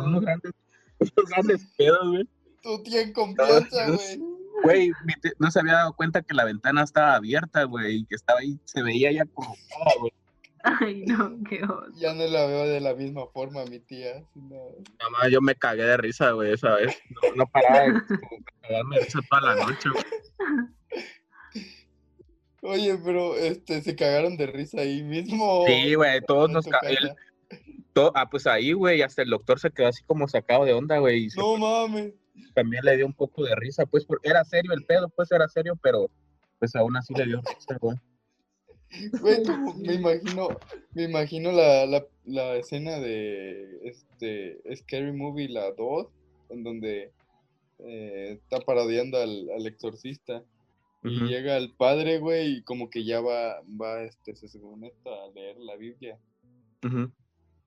[0.04, 0.54] unos grandes,
[1.00, 2.30] unos grandes pedos, güey.
[2.84, 4.22] Tía en confianza, güey.
[4.64, 4.92] Güey,
[5.40, 8.60] no se había dado cuenta que la ventana estaba abierta, güey, y que estaba ahí,
[8.64, 9.56] se veía ya como,
[10.00, 10.14] güey.
[10.64, 11.86] Ay, no, qué oso.
[11.96, 14.24] Ya no la veo de la misma forma, mi tía.
[14.34, 14.76] No.
[15.02, 16.98] Mamá, yo me cagué de risa, güey, esa vez.
[17.10, 18.02] No, no paraba de,
[18.62, 20.04] cagarme de risa toda la noche, güey.
[22.62, 25.66] Oye, pero este, se cagaron de risa ahí mismo.
[25.68, 27.18] Sí, güey, todos nos cagamos.
[28.16, 31.28] Ah, pues ahí, güey, hasta el doctor se quedó así como sacado de onda, güey.
[31.36, 32.14] No mames.
[32.56, 35.48] También le dio un poco de risa, pues, porque era serio el pedo, pues era
[35.50, 36.10] serio, pero
[36.58, 37.98] pues aún así le dio risa, güey.
[39.22, 39.44] Güey,
[39.78, 40.50] me imagino,
[40.94, 46.08] me imagino la, la, la, escena de este Scary Movie, la 2,
[46.50, 47.12] en donde
[47.80, 50.44] eh, está parodiando al, al exorcista.
[51.06, 55.30] Y llega el padre, güey, y como que ya va, va este, según esto, a
[55.34, 56.18] leer la Biblia.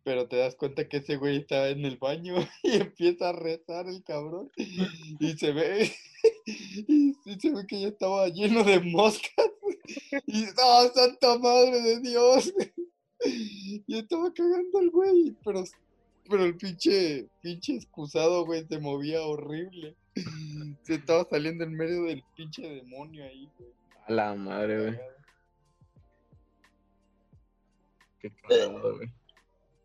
[0.05, 3.89] Pero te das cuenta que ese güey está en el baño y empieza a rezar
[3.89, 4.51] el cabrón.
[4.57, 5.93] Y se ve,
[6.47, 9.51] y, se ve que ya estaba lleno de moscas.
[10.27, 12.53] Y, ¡oh, santa madre de Dios!
[13.25, 15.65] Y estaba cagando el güey, pero,
[16.29, 19.97] pero el pinche, pinche excusado, güey, se movía horrible.
[20.83, 23.71] Se estaba saliendo en medio del pinche demonio ahí, güey.
[24.07, 25.01] A la madre, güey.
[28.21, 29.09] Qué cagado, güey.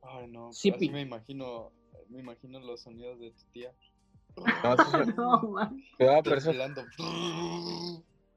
[0.03, 1.71] Ay, no, sí, así me imagino,
[2.09, 3.73] me imagino los sonidos de tu tía.
[4.35, 4.75] No,
[5.99, 6.41] no, pero,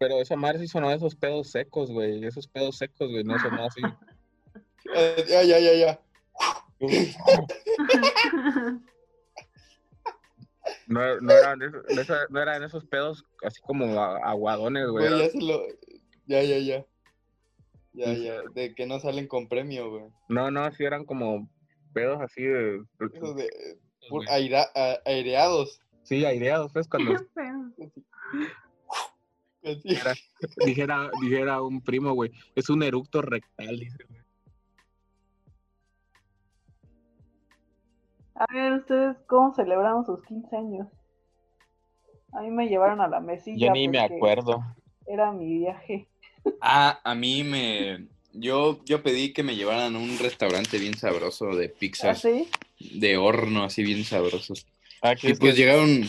[0.04, 2.22] pero esa madre sí sonó esos pedos secos, güey.
[2.26, 3.80] Esos pedos secos, güey, no sonó así.
[4.94, 6.00] Eh, ya, ya, ya, ya.
[10.86, 15.08] No, no, eran esos, no eran esos pedos así como aguadones, güey.
[15.08, 15.66] ya, lo...
[16.26, 16.86] ya, ya, ya.
[17.94, 20.04] Ya, ya, de que no salen con premio, güey.
[20.28, 21.48] No, no, sí eran como
[21.94, 22.82] pedos así de...
[22.98, 23.50] de
[25.06, 25.80] aireados.
[26.02, 27.14] Sí, aireados, es cuando...
[29.84, 30.14] dijera,
[31.20, 34.24] dijera un primo, güey, es un eructo rectal, dice, güey.
[38.36, 40.88] A ver, ¿ustedes cómo celebraron sus 15 años?
[42.32, 43.68] A mí me llevaron a la mesilla.
[43.68, 44.60] Yo ni me acuerdo.
[45.06, 46.08] Era mi viaje.
[46.60, 48.08] Ah, a mí me...
[48.32, 52.24] Yo, yo pedí que me llevaran a un restaurante bien sabroso de pizzas.
[52.24, 52.28] ¿Ah,
[52.80, 54.66] de horno, así bien sabrosos.
[55.00, 56.02] Ah, y pues llegaron,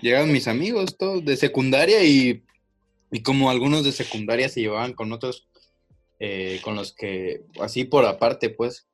[0.00, 2.44] llegaron mis amigos todos de secundaria y,
[3.10, 5.48] y como algunos de secundaria se llevaban con otros,
[6.18, 8.88] eh, con los que, así por aparte, pues.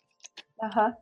[0.59, 0.99] Ajá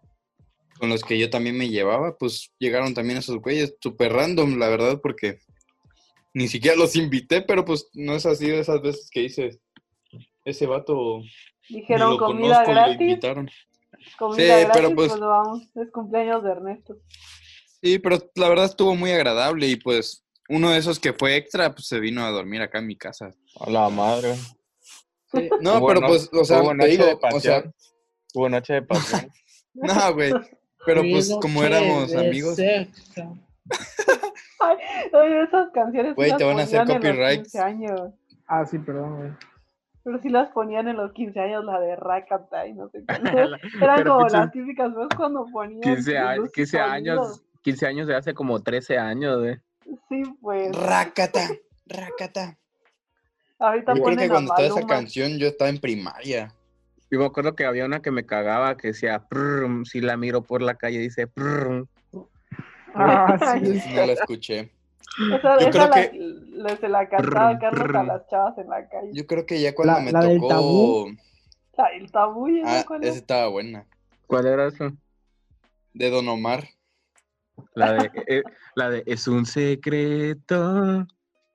[0.78, 4.68] con los que yo también me llevaba, pues llegaron también esos güeyes, súper random, la
[4.68, 5.38] verdad, porque
[6.32, 9.60] ni siquiera los invité, pero pues no es así de esas veces que dices,
[10.44, 11.22] ese vato.
[11.68, 13.00] Dijeron comida gratis.
[13.00, 13.50] invitaron.
[14.18, 16.96] Comida sí, pero pues, pues, vamos, es cumpleaños de Ernesto.
[17.82, 21.72] Sí, pero la verdad estuvo muy agradable y pues uno de esos que fue extra,
[21.72, 23.34] pues se vino a dormir acá en mi casa.
[23.60, 24.34] A la madre.
[25.60, 27.64] No, pero pues, o sea, te digo, o sea,
[28.34, 29.30] hubo noche de pasión.
[29.74, 30.32] no, güey.
[30.86, 32.58] Pero pues como éramos amigos.
[34.60, 34.76] Ay,
[35.12, 36.14] oye, esas canciones.
[36.14, 37.46] Güey, te van a hacer copyright.
[38.46, 39.30] Ah, sí, perdón, güey.
[40.04, 43.14] Pero sí las ponían en los 15 años, la de Rakata no sé qué.
[43.82, 45.08] Eran como las típicas, ¿ves?
[45.16, 45.80] Cuando ponían.
[45.80, 49.58] 15, años, 15 años, 15 años de hace como 13 años, güey.
[50.08, 50.74] Sí, pues.
[50.74, 51.48] Rakata,
[51.86, 52.58] Rakata.
[53.58, 56.52] Ahorita yo creo que cuando estaba esa canción yo estaba en primaria.
[57.10, 59.24] Yo me acuerdo que había una que me cagaba que decía,
[59.84, 61.28] si la miro por la calle, dice,
[62.94, 63.94] ah, sí.
[63.94, 64.70] No la escuché.
[65.32, 66.76] Esa, yo creo la, que...
[66.80, 69.10] se la cantaba Carlos a las chavas en la calle.
[69.12, 70.48] Yo creo que ya cuando me la tocó...
[70.48, 71.16] tabú.
[71.76, 73.86] La, el tabú, ah, esa estaba buena.
[74.26, 74.92] ¿Cuál era eso?
[75.92, 76.68] De Don Omar.
[77.74, 78.42] La de, eh,
[78.74, 81.06] la de Es un secreto.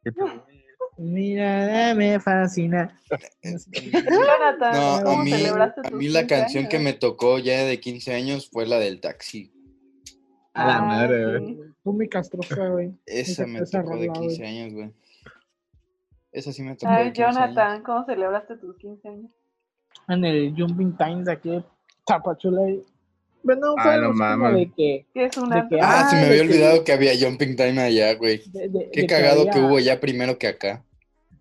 [0.98, 2.94] Mira, me fascina.
[3.42, 8.50] Jonathan, no, a mí, a mí la canción que me tocó ya de 15 años
[8.52, 9.54] fue la del taxi.
[10.54, 11.58] A la madre, güey.
[11.84, 12.92] Fue muy castrosa, güey.
[13.06, 14.92] Esa me tocó de 15 años, güey.
[16.34, 16.92] Esa sí me tocó.
[16.92, 19.32] Ay, Jonathan, ¿cómo celebraste tus 15 años?
[20.10, 21.64] En el Jumping Times de aquí de
[22.06, 22.62] Tapachula.
[23.42, 24.54] Ah, fue no así como mames.
[24.56, 25.62] de que, Que es una.
[25.64, 28.42] de que, Ah, se me había de que- olvidado que había jumping time allá, güey.
[28.52, 30.84] de- de- Qué de que cagado que había- hubo ya primero que acá.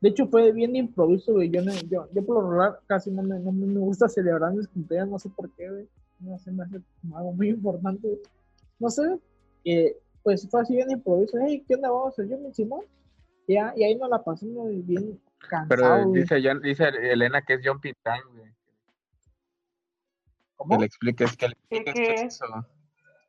[0.01, 1.51] De hecho, fue bien de improviso, güey.
[1.51, 4.53] Yo, no, yo, yo por lo regular casi no me, no me me gusta celebrar
[4.53, 5.89] mis cumpleaños, no sé por qué, güey.
[6.21, 8.07] No sé, me hace como algo muy importante.
[8.07, 8.21] güey.
[8.79, 9.03] No sé,
[9.65, 11.37] eh, pues fue así bien de improviso.
[11.45, 11.91] Hey, ¿qué onda?
[11.91, 12.83] Vamos a hacer yo, mi Simón.
[13.49, 17.61] Ya, y ahí nos la pasamos bien cansado, Pero dice, Jan- dice Elena que es
[17.67, 18.53] jumping time, güey.
[20.59, 20.75] ¿Cómo?
[20.75, 22.21] Que le expliques, que le ¿Qué- expliques qué qué es?
[22.21, 22.45] es eso.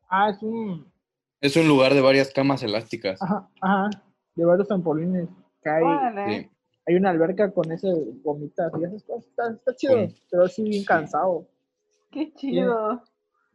[0.10, 0.92] Ah, es un...
[1.40, 3.22] Es un lugar de varias camas elásticas.
[3.22, 3.90] Ajá, ajá.
[4.36, 5.30] De varios trampolines.
[5.64, 6.42] Que hay, Órale.
[6.42, 6.50] Sí.
[6.88, 7.88] hay una alberca con ese
[8.24, 9.26] gomitas y esas cosas.
[9.30, 9.96] Está, está chido,
[10.30, 11.48] pero sí bien cansado.
[12.12, 13.02] Qué chido.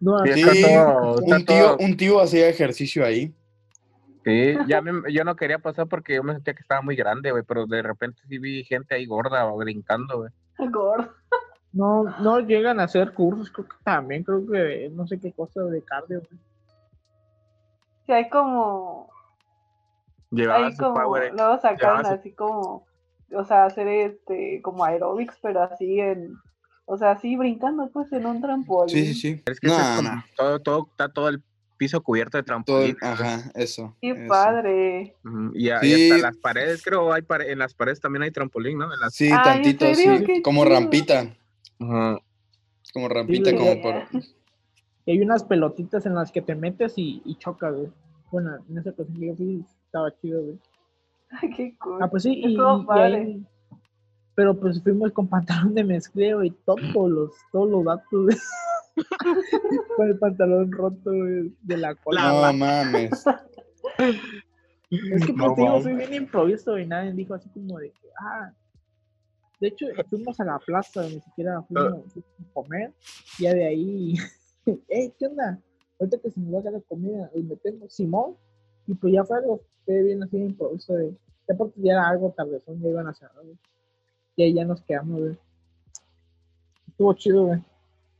[0.00, 3.34] No, Sí, así- está todo- está Un tío, todo- un tío hacía ejercicio ahí.
[4.24, 7.30] Sí, ya me- yo no quería pasar porque yo me sentía que estaba muy grande,
[7.32, 10.30] güey, pero de repente sí vi gente ahí gorda o brincando, güey.
[10.72, 11.10] Gordo.
[11.74, 15.60] No, no llegan a hacer cursos, creo que también, creo que no sé qué cosa
[15.62, 16.22] de cardio.
[18.06, 19.10] Sí, hay como.
[20.30, 20.94] Llevaba Hay como.
[20.94, 21.32] power.
[21.34, 22.87] Luego sacaron llevaba su- así como.
[23.32, 24.60] O sea, hacer este.
[24.62, 26.34] Como aerobics, pero así en.
[26.87, 28.94] O sea, así brincando, pues en un trampolín.
[28.94, 29.42] Sí, sí, sí.
[29.46, 30.24] Es que eso es No, como no.
[30.37, 31.42] todo, todo, está todo el
[31.78, 32.96] piso cubierto de Todo, trampolín.
[33.00, 33.96] ajá, eso.
[34.02, 34.28] Qué eso.
[34.28, 35.16] padre.
[35.54, 36.10] Y, Sí.
[36.12, 38.92] hasta las paredes, creo, hay pare- en las paredes también hay trampolín, ¿no?
[38.92, 39.14] En las...
[39.14, 40.18] Sí, Ay, ¿en tantito, serio?
[40.18, 40.24] sí.
[40.24, 40.74] Qué Como chido.
[40.74, 41.34] rampita.
[41.85, 42.18] Ajá.
[42.92, 43.83] Como rampita, Sí, como ya.
[43.83, 43.94] por.
[45.07, 47.88] Y hay unas pelotitas en las que te metes y, y chocas, güey.
[48.31, 50.59] Bueno, en esa ocasión que yo fui, estaba chido, güey.
[51.57, 51.99] Qué cool.
[52.03, 52.59] Ah, pues sí, y, y-
[52.90, 53.44] ahí-
[54.35, 58.37] Pero pues fuimos con pantalón de mezcleo y todos los, todos los datos, güey.
[59.97, 62.29] con el pantalón roto, güey, de la cola.
[62.29, 63.25] No mames.
[64.90, 67.90] Es que No pues te digo, fui bien improviso y nadie dijo así como de
[67.90, 68.53] que, ah.
[69.64, 72.92] De hecho, fuimos a la plaza, ni siquiera fuimos, fuimos a comer.
[73.38, 74.14] Ya de ahí,
[74.88, 75.59] hey, ¿qué onda?
[75.98, 78.37] Ahorita que se nos va a dar la comida, y metemos Simón.
[78.87, 80.92] Y pues ya fue algo, fue bien así de improviso.
[80.92, 81.16] De,
[81.48, 83.42] ya porque ya era algo tardezón, ya iban a cerrar.
[84.37, 85.38] Y ahí ya nos quedamos, güey.
[86.88, 87.62] Estuvo chido, güey.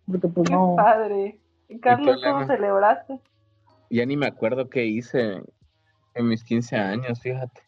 [0.07, 0.77] Porque pues Qué no.
[0.77, 1.39] padre.
[1.83, 3.21] Carlos, ¿cómo celebraste?
[3.91, 5.43] Ya ni me acuerdo qué hice
[6.15, 7.61] en mis 15 años, fíjate.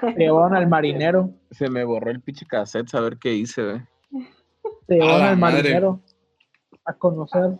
[0.00, 1.30] Te llevaron al marinero.
[1.50, 4.26] Se me borró el pinche cassette, saber qué hice, güey.
[4.86, 5.56] Te llevaron al madre.
[5.62, 6.00] marinero.
[6.84, 7.58] A conocer.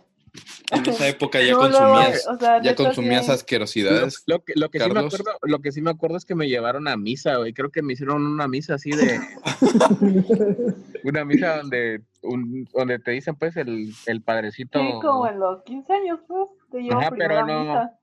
[0.71, 4.23] En esa época ya No, consumías, o sea, ya consumías asquerosidades.
[4.27, 6.47] Lo que, lo, que sí me acuerdo, lo que sí me acuerdo es que me
[6.47, 7.51] llevaron a misa, güey.
[7.53, 9.19] Creo que me hicieron una misa así de.
[11.03, 14.79] una misa donde, un- donde te dicen, pues, el, el padrecito.
[14.79, 17.99] Sí, como en los 15 años, pues, te llevo Ajá, pero a no- misa,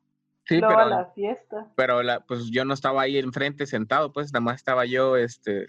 [0.48, 1.72] Sí, luego a pero, la fiesta.
[1.76, 5.68] pero la, pues yo no estaba ahí enfrente sentado, pues, nada más estaba yo, este,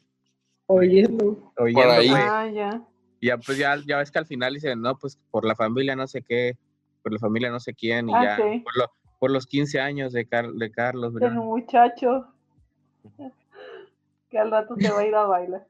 [0.67, 1.51] Oyendo.
[1.57, 2.09] oyendo, ahí.
[2.09, 2.21] güey.
[2.25, 2.81] Ah, ya.
[3.19, 5.95] Y ya, pues, ya, ya ves que al final dicen, no, pues, por la familia
[5.95, 6.57] no sé qué,
[7.03, 8.59] por la familia no sé quién, y Ah, ya, sí.
[8.59, 11.35] por, lo- por los 15 años de, Car- de Carlos, El ¿verdad?
[11.35, 12.27] muchacho.
[14.29, 15.67] Que al rato te va a ir a bailar.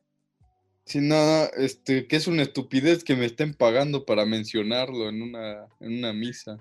[0.83, 5.21] Sí, no, no, este, que es una estupidez que me estén pagando para mencionarlo en
[5.21, 6.57] una, en una misa.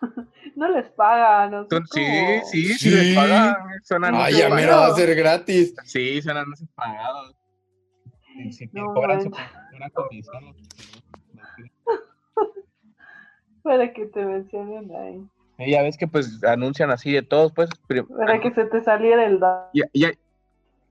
[0.56, 2.90] No les pagan, o sea, Sí, como- sí, sí, Sí.
[2.90, 5.74] les pagan, son Ay, ya me va a ser gratis.
[5.84, 7.34] Sí, son anuncios pagados.
[8.36, 9.52] Y si te No cobran su manches.
[9.74, 10.56] una comisión.
[13.62, 15.26] Para que te mencionen ahí.
[15.58, 17.70] Y ya ves que pues anuncian así de todos, pues.
[18.16, 20.12] Para que se te saliera el, da- y- y hay,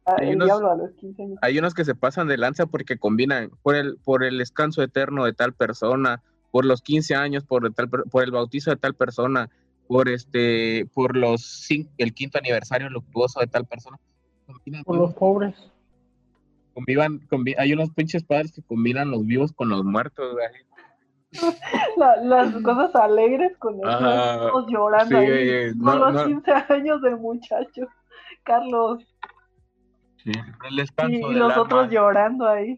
[0.06, 1.40] hay el unos- diablo a los 15 años.
[1.42, 5.26] hay unos que se pasan de lanza porque combinan por el, por el descanso eterno
[5.26, 6.22] de tal persona,
[6.52, 9.50] por los 15 años, por, de tal, por el bautizo de tal persona,
[9.88, 13.98] por este, por los el quinto aniversario luctuoso de tal persona.
[14.46, 15.56] Combinan Por los pobres.
[16.74, 20.36] Convivan, convi- hay unos pinches padres que combinan los vivos con los muertos.
[21.98, 25.50] La- las cosas alegres con los llorando Sí, ahí.
[25.50, 26.26] eh, por no, los no.
[26.26, 27.88] 15 años del muchacho.
[28.44, 29.04] Carlos.
[30.24, 30.32] Sí,
[30.70, 31.62] el descanso Y, los alma.
[31.64, 32.78] otros llorando ahí.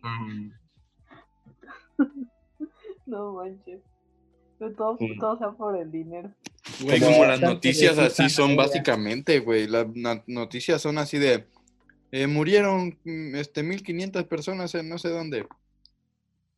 [3.13, 3.81] No manches.
[4.77, 5.17] Todo, Sí.
[5.19, 6.31] todo sea por el dinero.
[6.81, 9.67] Güey, Como como las noticias así son básicamente, güey.
[9.67, 9.87] Las
[10.27, 11.45] noticias son así de
[12.11, 15.45] eh, murieron mm, este 1500 personas en no sé dónde.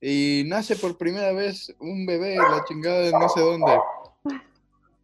[0.02, 3.72] Y nace por primera vez un bebé, la chingada de no sé dónde.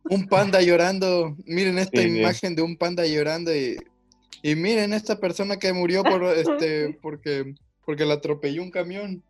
[0.09, 1.35] Un panda llorando.
[1.45, 2.19] Miren esta Sí, sí.
[2.19, 3.77] imagen de un panda llorando y,
[4.43, 7.55] y miren esta persona que murió por este porque
[7.85, 9.23] porque la atropelló un camión.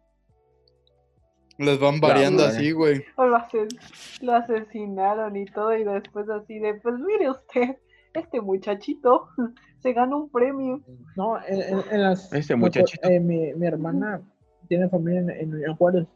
[1.58, 3.04] Les van variando así, güey.
[3.16, 3.76] O lo, ases-
[4.22, 5.76] lo asesinaron y todo.
[5.76, 7.78] Y después así de, pues mire usted,
[8.14, 9.28] este muchachito
[9.80, 10.82] se ganó un premio.
[11.16, 12.32] No, en, en- en las.
[12.32, 13.08] Acuer- muchachito.
[13.10, 14.22] eh, mi, mi hermana
[14.68, 16.08] tiene familia en, en, Juárez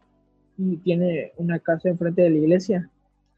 [0.57, 2.89] y tiene una casa enfrente de la iglesia.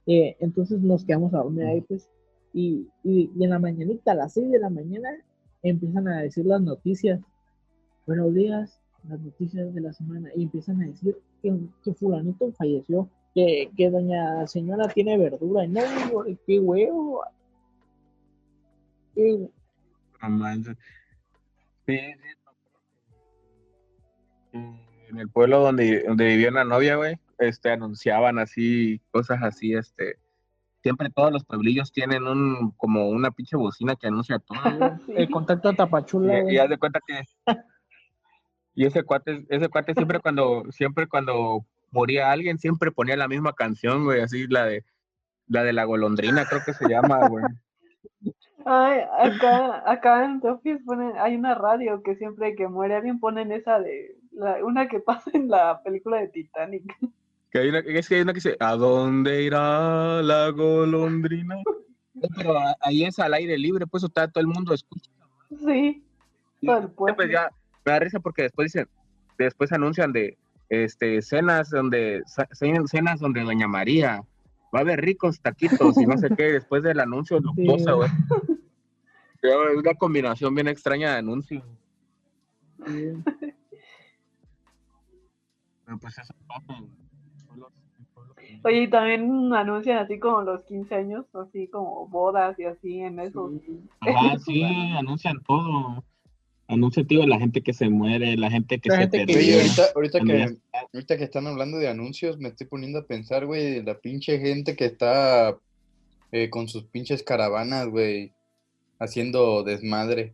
[0.06, 2.10] Eh, entonces nos quedamos a dormir ahí, pues.
[2.54, 5.10] Y, y, en la mañanita, a las 6 de la mañana,
[5.64, 7.20] empiezan a decir las noticias.
[8.06, 8.80] Buenos días,
[9.10, 10.30] las noticias de la semana.
[10.36, 11.54] Y empiezan a decir que,
[11.84, 15.66] que fulanito falleció, que, que doña señora tiene verdura.
[15.66, 15.82] Y no,
[16.46, 17.22] qué huevo.
[19.16, 19.50] Qué...
[21.86, 22.00] Sí,
[25.10, 30.18] en el pueblo donde, donde vivía una novia, güey, este, anunciaban así, cosas así, este,
[30.82, 34.58] siempre todos los pueblillos tienen un, como una pinche bocina que anuncia todo,
[35.16, 37.22] El contacto a Tapachula, Y, y de cuenta que,
[38.78, 43.54] y ese cuate, ese cuate siempre cuando, siempre cuando moría alguien, siempre ponía la misma
[43.54, 44.86] canción, güey, así, la de,
[45.48, 47.44] la de la golondrina, creo que se llama, güey.
[48.66, 53.52] Ay, acá, acá en Tokio ponen, hay una radio que siempre que muere alguien ponen
[53.52, 54.16] esa de
[54.64, 56.84] una que pasa en la película de Titanic.
[57.50, 61.56] Que hay una, es que hay una que dice, ¿a dónde irá la golondrina?
[62.36, 65.10] Pero ahí es al aire libre, pues está todo el mundo escucha.
[65.64, 66.04] Sí,
[66.62, 67.50] Pues ya
[67.88, 68.90] me da risa porque después dicen,
[69.38, 72.22] después anuncian de este escenas donde
[72.60, 74.22] escenas donde Doña María
[74.76, 78.10] va a haber ricos taquitos y no sé qué, después del anuncio lujosa, güey.
[79.42, 81.64] Es una combinación bien extraña de anuncios.
[86.02, 86.16] pues
[88.64, 93.20] Oye, y también anuncian así como los 15 años, así como bodas y así en
[93.20, 93.50] eso.
[94.02, 94.64] Ah, sí,
[94.98, 96.04] anuncian todo.
[96.70, 100.58] Anuncian, tío, la gente que se muere, la gente que se ahorita, ahorita que,
[100.94, 104.76] ahorita que están hablando de anuncios, me estoy poniendo a pensar, güey, la pinche gente
[104.76, 105.58] que está
[106.34, 108.34] eh, con sus pinches caravanas, güey,
[109.00, 110.34] haciendo desmadre.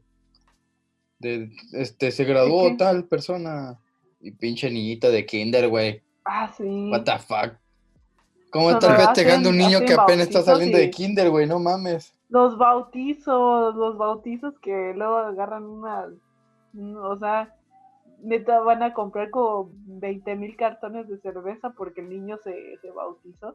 [1.20, 3.80] De, este, se graduó tal persona
[4.20, 6.02] y pinche niñita de kinder, güey.
[6.26, 6.64] Ah, sí.
[6.64, 7.54] What the fuck.
[8.50, 11.48] ¿Cómo estás festejando un niño que apenas está saliendo de kinder, güey?
[11.48, 12.14] No mames.
[12.34, 16.08] Los bautizos, los bautizos que luego agarran una,
[17.00, 17.54] o sea,
[18.24, 22.90] neta van a comprar como 20 mil cartones de cerveza porque el niño se, se
[22.90, 23.54] bautizó.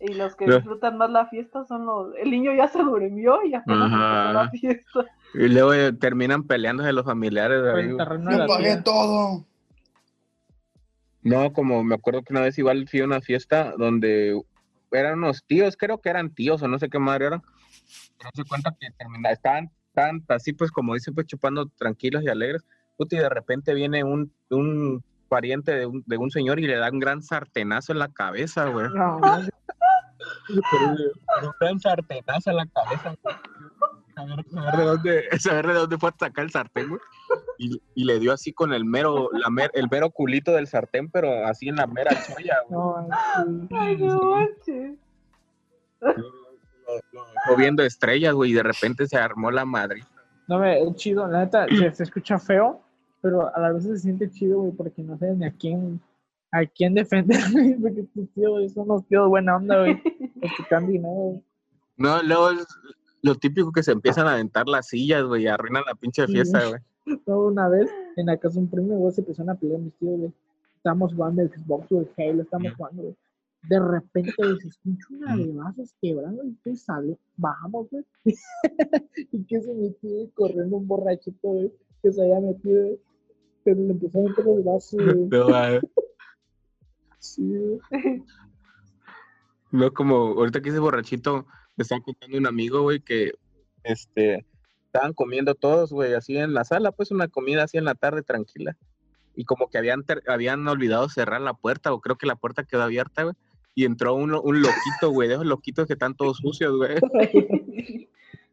[0.00, 2.16] Y los que disfrutan más la fiesta son los...
[2.16, 5.04] El niño ya se durmió y apenas la fiesta.
[5.32, 7.62] Y luego eh, terminan peleándose los familiares.
[7.62, 9.44] Yo pagué todo.
[11.22, 14.42] No, como me acuerdo que una vez igual fui a una fiesta donde
[14.90, 17.42] eran unos tíos, creo que eran tíos o no sé qué madre eran.
[18.32, 22.28] Pero se cuenta que termina, estaban tan así, pues como dicen, pues chupando tranquilos y
[22.28, 22.64] alegres.
[22.98, 26.90] y de repente viene un, un pariente de un, de un, señor y le da
[26.90, 28.88] un gran sartenazo en la cabeza, güey.
[28.94, 29.16] No,
[30.48, 33.14] un gran sartenazo en la cabeza.
[34.14, 37.00] Saber, de dónde, saber de dónde fue a sacar el sartén, güey
[37.58, 41.10] y, y, le dio así con el mero, la mer, el mero culito del sartén,
[41.10, 43.08] pero así en la mera cholla, güey.
[43.70, 44.38] Ay, no
[46.00, 46.43] Lo,
[47.56, 50.02] viendo estrellas, güey, y de repente se armó la madre.
[50.46, 52.82] No, me, es chido, la neta, se, escucha feo,
[53.20, 56.00] pero a la vez se siente chido, güey, porque no sé ni a quién,
[56.52, 57.38] a quién defender,
[57.80, 60.02] porque tus tíos son unos tíos buena onda, güey,
[60.88, 61.40] dinero.
[61.96, 62.66] No, luego es
[63.22, 66.60] lo típico que se empiezan a aventar las sillas, güey, y arruinan la pinche fiesta,
[66.68, 66.80] güey.
[67.26, 70.18] una vez en la casa de un primo, güey, se empezaron a pelear mis tíos,
[70.18, 70.32] güey.
[70.76, 73.16] Estamos jugando el Xbox el Halo, estamos jugando, güey.
[73.68, 74.34] De repente
[74.66, 78.04] escucha una de vasos quebrando y tú sale, bajamos, güey.
[79.32, 82.98] y que se metió corriendo un borrachito, güey, que se había metido,
[83.64, 85.28] Pero le empezó a meter los vasos, güey.
[85.30, 85.80] No,
[87.18, 87.80] sí,
[89.70, 91.46] No, como ahorita que ese borrachito
[91.76, 93.32] me estaba contando un amigo, güey, que
[93.82, 94.46] este
[94.94, 98.22] estaban comiendo todos, güey, así en la sala, pues una comida así en la tarde
[98.22, 98.76] tranquila.
[99.34, 102.82] Y como que habían, habían olvidado cerrar la puerta, o creo que la puerta quedó
[102.82, 103.34] abierta, güey.
[103.74, 106.94] Y entró un, un loquito, güey, de esos loquitos que están todos sucios, güey.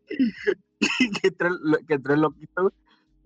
[0.08, 1.50] que, entró,
[1.88, 2.74] que entró el loquito, güey.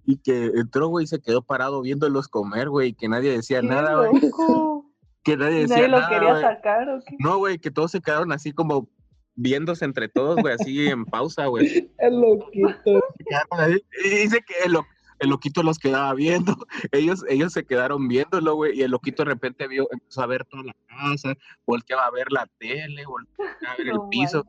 [0.07, 3.61] Y que entró, güey, y se quedó parado viéndolos comer, güey, y que nadie decía
[3.61, 4.21] nada, güey.
[5.23, 6.01] Que nadie decía nada.
[6.01, 7.15] ¿Nadie lo quería sacar o qué?
[7.17, 8.87] No, güey, que todos se quedaron así como
[9.35, 11.91] viéndose entre todos, güey, así en pausa, güey.
[11.97, 13.01] El loquito.
[14.03, 14.77] Y dice que el,
[15.20, 16.55] loquito los quedaba viendo.
[16.91, 20.45] Ellos, ellos se quedaron viéndolo, güey, y el loquito de repente vio, empezó a ver
[20.45, 21.36] toda la casa,
[21.66, 24.45] volteaba a ver la tele, volteaba a ver el piso.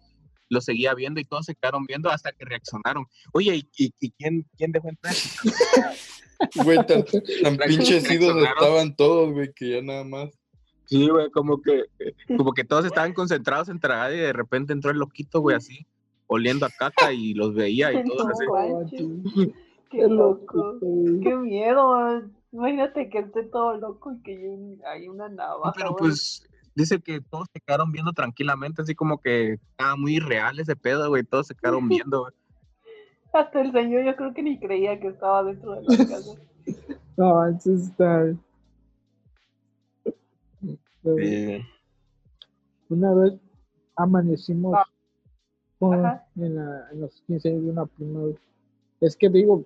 [0.49, 3.05] Lo seguía viendo y todos se quedaron viendo hasta que reaccionaron.
[3.33, 5.15] Oye, ¿y, y, quién, quién dejó entrar?
[6.55, 7.03] Güey, tan,
[7.43, 10.31] tan pinches estaban todos, güey, que ya nada más.
[10.85, 11.85] Sí, güey, como que,
[12.37, 15.87] como que todos estaban concentrados en tragar y de repente entró el loquito, güey, así,
[16.27, 19.53] oliendo a caca y los veía y todo así.
[19.91, 22.23] Qué loco, qué miedo.
[22.53, 25.73] Imagínate que esté todo loco y que hay una navaja.
[25.77, 30.59] pero pues, dice que todos se quedaron viendo tranquilamente, así como que estaba muy real
[30.59, 32.33] ese pedo, güey, todos se quedaron viendo, güey.
[33.33, 36.41] Hasta el señor yo creo que ni creía que estaba dentro de la casa.
[37.17, 38.35] no, eso está...
[42.89, 43.35] Una vez
[43.95, 44.75] amanecimos
[45.81, 48.21] ah, en, los 15 años de una prima.
[49.01, 49.65] Es que digo,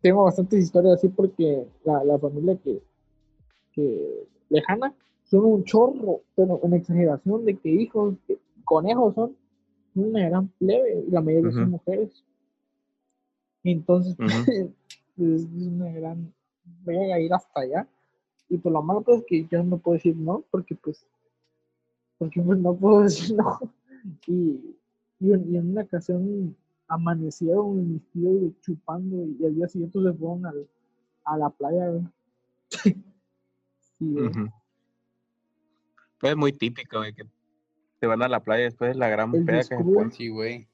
[0.00, 2.82] tengo bastantes historias así porque la, familia que,
[3.72, 4.94] que lejana
[5.24, 8.14] son un chorro, pero en exageración de que hijos,
[8.64, 9.36] conejos son
[9.94, 12.24] una gran plebe y la mayoría son mujeres.
[13.62, 14.16] Entonces,
[15.18, 16.32] es una gran
[16.84, 17.88] voy a ir hasta allá.
[18.48, 21.06] Y por lo malo pues que yo no puedo decir no, porque pues,
[22.18, 23.58] porque pues no puedo decir no.
[24.26, 24.76] Y,
[25.20, 26.56] y, en una ocasión
[26.90, 30.68] amanecieron mis tíos chupando y al día siguiente se fueron al,
[31.24, 31.92] a la playa.
[33.98, 34.16] sí,
[36.18, 37.24] pues es muy típico, güey, que
[38.00, 40.68] se van a la playa después de la gran peda que se Sí, güey.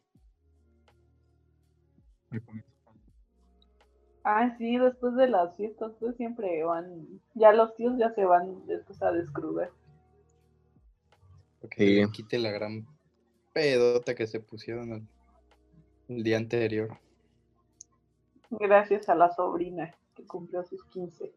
[4.25, 8.67] Ah, sí, después de las fiestas, pues siempre van, ya los tíos ya se van
[8.67, 9.71] después a descruber.
[11.63, 11.77] Ok,
[12.13, 12.87] quite la gran
[13.53, 15.09] pedota que se pusieron
[16.09, 16.99] el, día anterior.
[18.51, 21.33] Gracias a la sobrina que cumplió sus 15.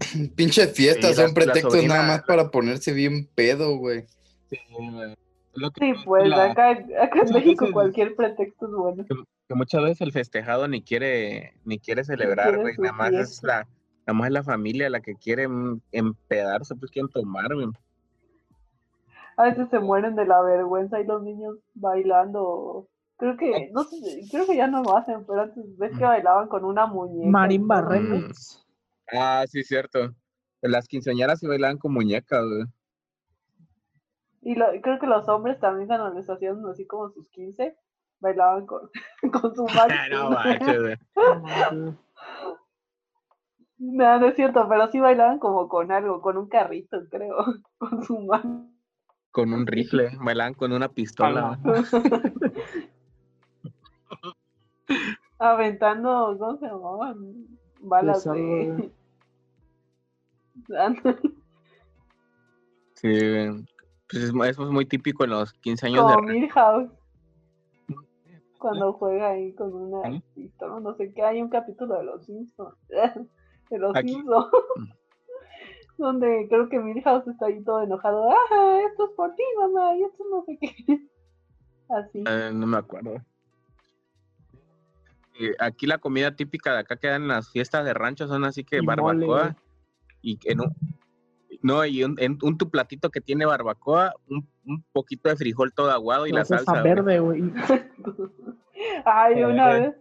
[0.36, 4.06] Pinche fiestas son pretextos nada más para ponerse bien pedo, güey.
[4.48, 9.06] Sí, pues acá, acá en México cualquier pretexto es bueno
[9.48, 13.66] que muchas veces el festejado ni quiere, ni quiere celebrar, güey, nada más es la,
[14.06, 15.46] nada más es la familia la que quiere
[15.92, 17.68] empedarse, pues quieren tomar, güey.
[19.36, 22.86] A veces se mueren de la vergüenza y los niños bailando.
[23.16, 26.48] Creo que, no sé, creo que ya no lo hacen, pero antes ves que bailaban
[26.48, 27.30] con una muñeca.
[27.30, 28.66] Marimba Remix.
[29.12, 30.14] Ah, sí, cierto.
[30.60, 32.64] Las quinceañeras se bailaban con muñecas, güey.
[34.42, 37.78] Y lo, creo que los hombres también cuando les hacían así como sus quince,
[38.20, 38.90] bailaban con,
[39.32, 40.98] con su máquina.
[43.78, 47.36] no, no es cierto, pero sí bailaban como con algo, con un carrito, creo,
[47.78, 48.70] con su mano.
[49.30, 51.58] Con un rifle, bailaban con una pistola.
[55.38, 57.46] Aventando, ¿cómo se llamaban?
[57.80, 58.90] Balas de...
[62.94, 63.08] sí,
[64.08, 66.22] pues eso es muy típico en los 15 años de...
[66.22, 66.90] Milhouse
[68.64, 72.74] cuando juega ahí con una pistola, no sé qué, hay un capítulo de Los Simpsons,
[72.88, 74.46] de Los Simpsons,
[75.98, 80.04] donde creo que Milhouse está ahí todo enojado, ah, esto es por ti, mamá, y
[80.04, 80.98] esto no sé qué,
[81.90, 82.24] así.
[82.26, 83.16] Eh, no me acuerdo.
[85.58, 88.64] Aquí la comida típica de acá que dan en las fiestas de rancho son así
[88.64, 89.56] que barbacoa
[90.22, 90.64] y que no,
[91.64, 95.90] no, y un, un, tu platito que tiene barbacoa, un, un poquito de frijol todo
[95.90, 96.82] aguado y la, salsa.
[96.82, 97.42] verde, güey.
[99.06, 99.94] Ay, una vez,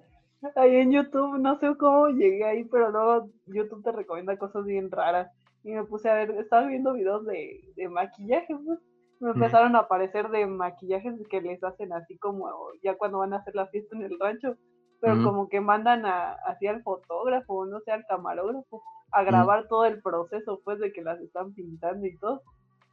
[0.56, 4.92] ahí en YouTube, no sé cómo llegué ahí, pero luego YouTube te recomienda cosas bien
[4.92, 5.32] raras.
[5.64, 8.80] Y me puse a ver, estaba viendo videos de, de maquillaje, pues.
[9.22, 12.50] Me empezaron a aparecer de maquillajes que les hacen así como
[12.84, 14.58] ya cuando van a hacer la fiesta en el rancho,
[15.04, 18.82] pero como que mandan a, así al fotógrafo, no sé, al camarógrafo,
[19.12, 22.42] a grabar todo el proceso, pues, de que las están pintando y todo.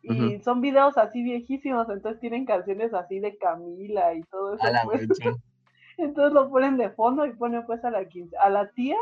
[0.03, 4.65] Y son videos así viejísimos, entonces tienen canciones así de Camila y todo eso.
[4.85, 5.07] Pues.
[5.99, 8.07] Entonces lo ponen de fondo y ponen pues a la
[8.41, 8.97] a la tía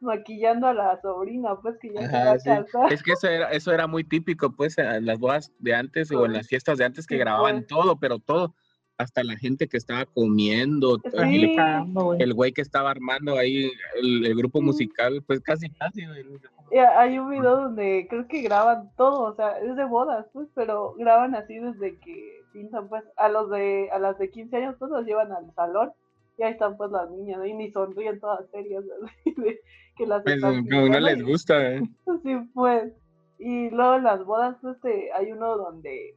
[0.00, 3.86] maquillando a la sobrina, pues que ya se va Es que eso era, eso era
[3.86, 7.16] muy típico, pues, en las bodas de antes o en las fiestas de antes que
[7.16, 7.66] grababan pues.
[7.68, 8.54] todo, pero todo,
[8.98, 10.98] hasta la gente que estaba comiendo,
[12.18, 13.70] el, güey que estaba armando ahí
[14.00, 16.02] el, grupo musical, pues casi casi.
[16.96, 20.94] hay un video donde creo que graban todo, o sea, es de bodas, pues, pero
[20.96, 24.90] graban así desde que pintan, pues, a los de, a las de 15 años, pues
[24.90, 25.90] los llevan al salón
[26.36, 28.84] y ahí están pues las niñas, y ni sonríen todas serias,
[29.96, 31.82] que las pues, como no les gusta, ¿eh?
[32.22, 32.92] Sí, pues.
[33.38, 34.76] Y luego en las bodas, pues,
[35.16, 36.16] hay uno donde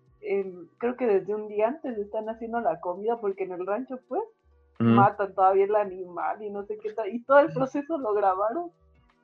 [0.78, 4.24] creo que desde un día antes están haciendo la comida, porque en el rancho, pues,
[4.80, 8.72] matan todavía el animal y no sé qué tal, y todo el proceso lo grabaron,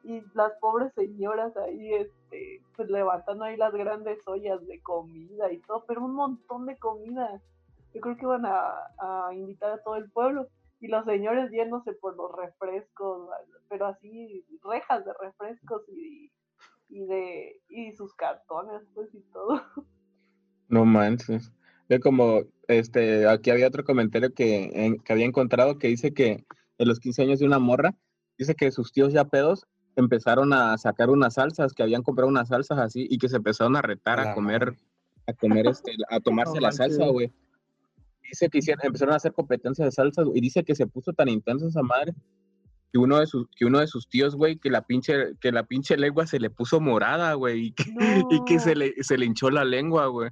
[0.04, 5.60] y las pobres señoras ahí, este, pues levantando ahí las grandes ollas de comida y
[5.60, 7.42] todo, pero un montón de comida.
[7.94, 10.48] Yo creo que iban a, a invitar a todo el pueblo
[10.84, 13.30] y los señores yéndose por los refrescos,
[13.70, 16.30] pero así rejas de refrescos y,
[16.90, 19.62] y de y sus cartones pues y todo.
[20.74, 21.52] No manches.
[21.88, 26.44] Yo como este aquí había otro comentario que, que había encontrado que dice que
[26.80, 27.94] en los 15 años de una morra
[28.40, 32.48] dice que sus tíos ya pedos empezaron a sacar unas salsas, que habían comprado unas
[32.48, 34.76] salsas así y que se empezaron a retar a, comer,
[35.28, 37.32] a comer, este, a tomarse la salsa, güey.
[38.24, 41.30] Dice que hicieron, empezaron a hacer competencias de salsa y dice que se puso tan
[41.30, 42.16] intenso esa madre
[42.94, 45.64] que uno de sus, que uno de sus tíos, güey, que la pinche, que la
[45.64, 47.86] pinche lengua se le puso morada, güey, y que,
[48.30, 50.30] y que se, le, se le hinchó la lengua, güey.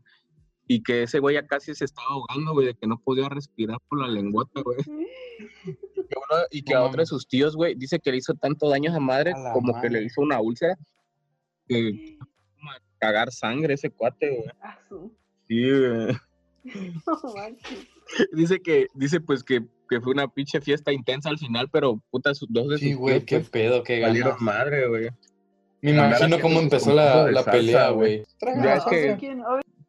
[0.67, 3.77] Y que ese güey ya casi se estaba ahogando, güey, de que no podía respirar
[3.89, 4.77] por la lengüeta, güey.
[6.51, 8.93] y que a otro de sus tíos, güey, dice que le hizo tanto daño a
[8.93, 10.77] esa madre como que le hizo una úlcera.
[11.67, 12.17] Que
[12.99, 15.11] cagar sangre ese cuate, güey.
[15.47, 16.15] Sí, güey.
[18.33, 22.35] dice que, dice pues que, que, fue una pinche fiesta intensa al final, pero puta,
[22.35, 24.39] sus dos de Sí, güey, qué pues, pedo, qué ganas.
[24.39, 25.09] madre, güey.
[25.81, 28.23] Me imagino cómo empezó la, la pelea, güey.
[28.63, 29.17] Ya es que...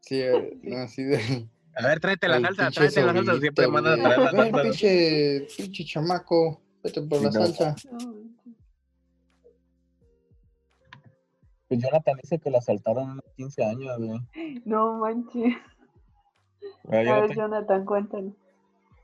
[0.02, 1.48] Sí, eh, así de...
[1.74, 4.62] A ver, tráete la salsa, tráete la salsa, siempre mandan a traer la salsa.
[4.62, 7.74] Pinche, pinche chamaco, vete por la salsa.
[11.68, 14.20] Pues Jonathan dice que la asaltaron a los 15 años, güey.
[14.66, 15.54] No manches.
[16.88, 18.34] A ver, Jonathan, cuéntanos.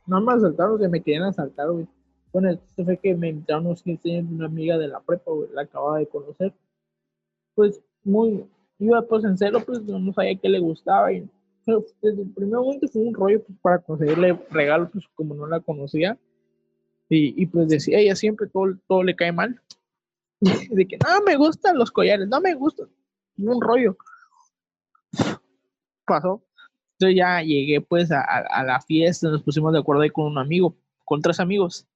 [0.06, 1.86] No me asaltaron, que me querían asaltar, güey.
[2.32, 5.48] Bueno, esto fue que me invitaron unos 15 años una amiga de la prepa, güey,
[5.54, 6.52] la acababa de conocer.
[7.54, 8.44] Pues muy,
[8.78, 11.28] iba pues en cero, pues no sabía qué le gustaba y
[11.68, 15.46] pero desde el primer momento fue un rollo pues, para conseguirle regalos, pues como no
[15.46, 16.18] la conocía.
[17.10, 19.60] Y, y pues decía, ella siempre todo, todo le cae mal.
[20.40, 22.88] de que no me gustan los collares, no me gustan.
[23.36, 23.98] Un rollo.
[26.06, 26.42] Pasó.
[26.94, 30.38] Entonces ya llegué pues a, a, la fiesta, nos pusimos de acuerdo ahí con un
[30.38, 30.74] amigo,
[31.04, 31.86] con tres amigos.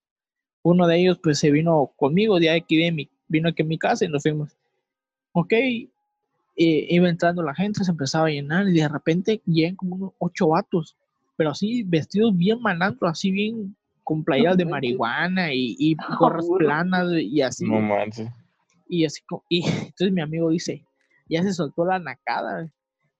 [0.62, 3.78] Uno de ellos pues se vino conmigo, de aquí de mi, vino aquí a mi
[3.78, 4.55] casa y nos fuimos.
[5.33, 5.55] Ok,
[6.57, 10.48] iba entrando la gente, se empezaba a llenar y de repente llegan como unos ocho
[10.48, 10.96] vatos,
[11.36, 13.74] pero así vestidos bien malandros, así bien
[14.05, 17.64] con playeras de marihuana y, y gorras planas y así.
[17.64, 18.28] No manches.
[18.88, 20.84] Y así, y entonces mi amigo dice,
[21.28, 22.70] ya se soltó la nacada.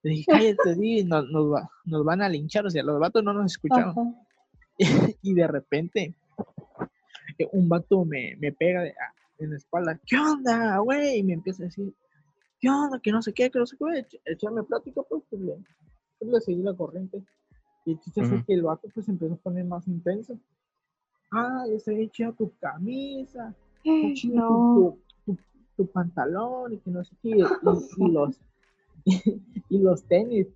[0.03, 3.53] Le dije, cállate, di, nos, nos, van a linchar, o sea, los vatos no nos
[3.53, 4.15] escucharon.
[5.21, 6.13] y de repente,
[7.37, 8.85] eh, un vato me, me pega
[9.39, 11.19] en la espalda, ¿qué onda, güey?
[11.19, 11.93] Y me empieza a decir,
[12.63, 12.97] ¿qué onda?
[12.99, 15.57] Que no sé qué, que no sé qué, echarme plática, pues, pues le,
[16.17, 17.21] pues le seguí la corriente.
[17.85, 20.39] Y entonces uh que el vato pues empezó a poner más intenso.
[21.29, 23.53] Ah, le se hecho tu camisa,
[23.83, 24.97] no.
[25.25, 25.37] tu,
[25.75, 27.41] tu, pantalón y que no sé qué, y,
[28.11, 28.39] los,
[29.69, 30.47] y, los tenis.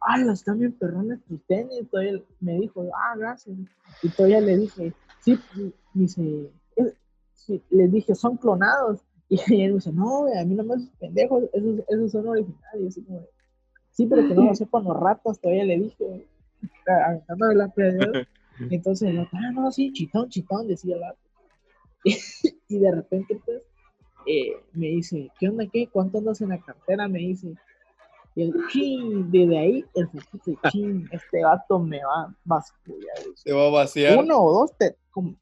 [0.00, 1.90] Ah, los están bien perrones tus tenis.
[1.90, 3.58] Todavía me dijo, ah, gracias.
[4.04, 5.36] Y todavía le dije, sí,
[5.94, 6.52] dice,
[7.32, 9.00] sí, le dije, son clonados.
[9.48, 12.88] Y él dice, no, a mí no me haces pendejo, esos, esos son originales.
[12.88, 13.26] Así como,
[13.90, 16.26] sí, pero que no lo sepan los ratos, todavía le dije,
[16.86, 18.26] aventando la alrededor.
[18.70, 21.18] Y entonces, ah, no, sí, chitón, chitón, decía el vato.
[22.68, 23.62] Y, de repente, pues,
[24.26, 25.88] eh, me dice, ¿qué onda, qué?
[25.88, 27.08] ¿Cuánto andas en la cartera?
[27.08, 27.54] Me dice.
[28.34, 32.76] Y el ching, desde ahí, el dice, ching, este gato me va a vaciar.
[33.34, 34.18] Se va a vaciar.
[34.18, 35.34] Uno o dos, te, como,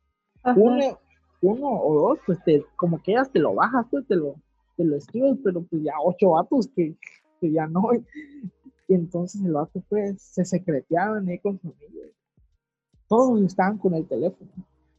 [0.56, 0.98] uno,
[1.46, 4.34] uno o dos, pues te, como que te lo bajas, pues te lo,
[4.76, 6.94] te lo esquivas, pero pues ya ocho vatos que,
[7.40, 7.90] que ya no.
[8.88, 12.02] Y entonces el vato pues se secreteaban ahí con su amigo.
[13.08, 14.50] Todos estaban con el teléfono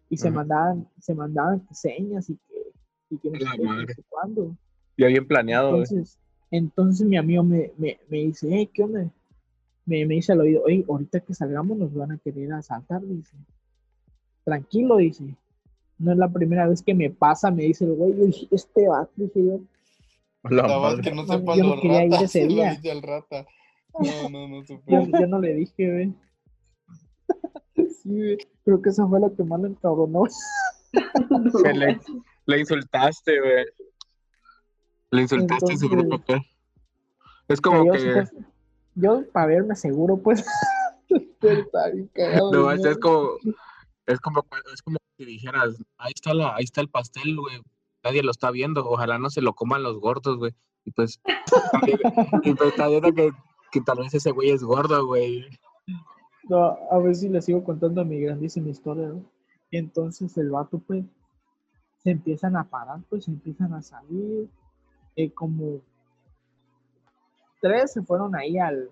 [0.09, 2.71] y se mandaban, se mandaban señas y que,
[3.09, 3.39] y que no
[3.87, 4.55] sé, cuándo.
[4.97, 5.69] Ya bien planeado.
[5.69, 6.17] Entonces,
[6.49, 9.11] entonces mi amigo me, me, me dice, hey, ¿qué onda?
[9.85, 13.35] Me, me dice al oído, hey, ahorita que salgamos nos van a querer asaltar, dice.
[14.43, 15.35] Tranquilo, dice
[15.99, 18.87] no es la primera vez que me pasa, me dice el güey, yo dije, este
[18.87, 19.59] va, dije yo.
[20.49, 22.79] La que no sepa yo no quería ir ese día.
[23.01, 23.45] rata.
[23.99, 24.77] No, no, no yo,
[25.19, 26.13] yo, no le dije, güey.
[28.03, 30.25] sí, creo que eso fue lo que más le encabronó.
[31.73, 31.99] le,
[32.45, 33.65] le insultaste, güey.
[35.09, 36.37] Le insultaste a su grupo, ¿qué?
[37.47, 38.25] Es como que...
[38.93, 40.45] Yo, para verme seguro, pues...
[42.51, 43.37] no, es como
[44.07, 47.61] es como, es como si dijeras, ahí está, la, ahí está el pastel, güey.
[48.03, 48.87] Nadie lo está viendo.
[48.87, 50.53] Ojalá no se lo coman los gordos, güey.
[50.85, 51.19] Y pues,
[52.43, 53.31] y pues está viendo que,
[53.71, 55.45] que tal vez ese güey es gordo, güey.
[56.91, 59.25] A ver si le sigo contando mi grandísima historia, ¿no?
[59.71, 61.03] Y entonces el vato, pues,
[61.97, 64.47] se empiezan a parar, pues, se empiezan a salir.
[65.15, 65.81] Eh, como
[67.59, 68.91] tres se fueron ahí al,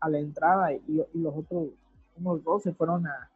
[0.00, 1.68] a la entrada y, y los otros,
[2.16, 3.31] unos dos se fueron a,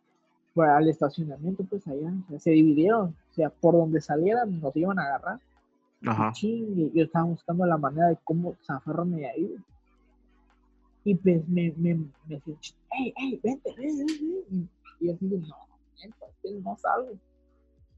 [0.62, 5.40] al estacionamiento, pues allá, se dividieron, o sea, por donde salieran nos iban a agarrar.
[6.06, 6.32] Ajá.
[6.40, 9.56] Y yo estaba buscando la manera de cómo zafarme de ahí.
[11.04, 12.54] Y pues me, me, me decía,
[12.90, 14.68] hey, hey, vente, vente, vente.
[15.00, 17.12] Y yo dije, no, no salgo.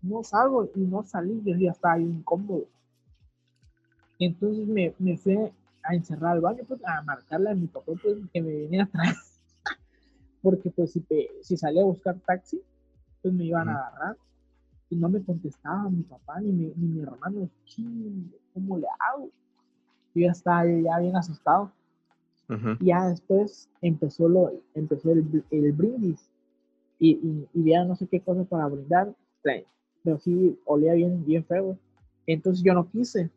[0.02, 2.64] no salgo y no salí, yo ya estaba ahí incómodo.
[4.18, 5.36] Entonces me, me fui
[5.82, 9.27] a encerrar al baño, pues, a marcarle a mi papá pues, que me venía atrás.
[10.42, 11.04] Porque pues si,
[11.42, 12.60] si salía a buscar taxi,
[13.22, 14.16] pues me iban a agarrar.
[14.90, 17.48] Y no me contestaba mi papá ni mi, ni mi hermano.
[18.54, 19.26] ¿Cómo le hago?
[20.14, 21.72] Yo ya estaba ya bien asustado.
[22.80, 26.30] Y ya después empezó, lo, empezó el, el brindis.
[26.98, 29.14] Y, y, y, ya no sé qué cosa para brindar.
[30.02, 31.76] Pero sí olía bien, bien feo.
[32.26, 33.30] Entonces yo no quise.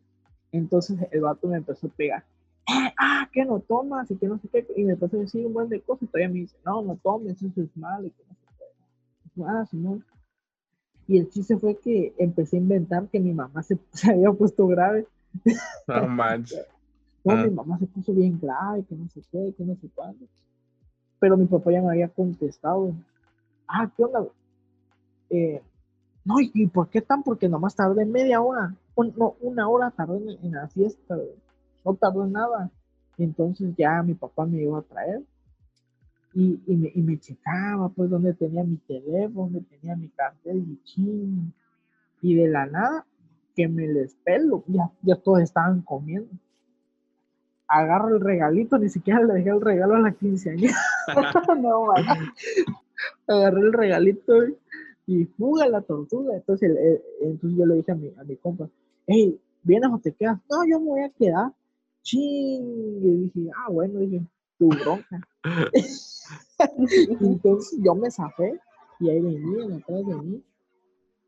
[0.52, 2.24] Entonces el vato me empezó a pegar.
[2.68, 4.66] Eh, ah, que no tomas y que no sé qué.
[4.76, 6.04] Y me empezó a decir un buen de cosas.
[6.04, 8.06] Y todavía me dice, no, no tomes, eso es malo.
[8.06, 8.46] Y que no sé
[9.34, 9.42] qué.
[9.44, 10.00] Ah, no.
[11.08, 14.66] Y el chiste fue que empecé a inventar que mi mamá se, se había puesto
[14.66, 15.06] grave.
[15.86, 16.66] No manches.
[17.24, 17.50] No, mi ah.
[17.52, 20.26] mamá se puso bien grave, que no sé qué, que no sé cuándo.
[21.20, 22.92] Pero mi papá ya me había contestado.
[23.68, 24.26] Ah, ¿qué onda?
[25.30, 25.62] Eh,
[26.24, 27.22] no, ¿y por qué tan?
[27.22, 31.16] Porque nomás tardé media hora no, una hora tardó en, la fiesta,
[31.84, 32.70] no tardó nada.
[33.18, 35.22] Entonces ya mi papá me iba a traer
[36.34, 40.64] y, y, me, y me checaba, pues, donde tenía mi teléfono, donde tenía mi cartel
[40.66, 41.52] y ching.
[42.22, 43.06] Y de la nada,
[43.54, 46.30] que me les pelo, ya, ya todos estaban comiendo.
[47.68, 50.76] Agarro el regalito, ni siquiera le dejé el regalo a la quinceañera.
[51.60, 51.92] no,
[53.26, 54.34] Agarré el regalito
[55.06, 56.36] y fuga la tortuga.
[56.36, 56.70] Entonces,
[57.20, 58.68] entonces yo le dije a mi, a mi compa,
[59.06, 60.38] hey, ¿vienes o te quedas?
[60.50, 61.52] No, yo me voy a quedar.
[62.02, 63.00] Ching.
[63.02, 64.26] Y dije, ah, bueno, dije,
[64.58, 65.20] tu bronca.
[67.20, 68.60] Entonces yo me zafé
[69.00, 70.44] y ahí venían atrás de mí.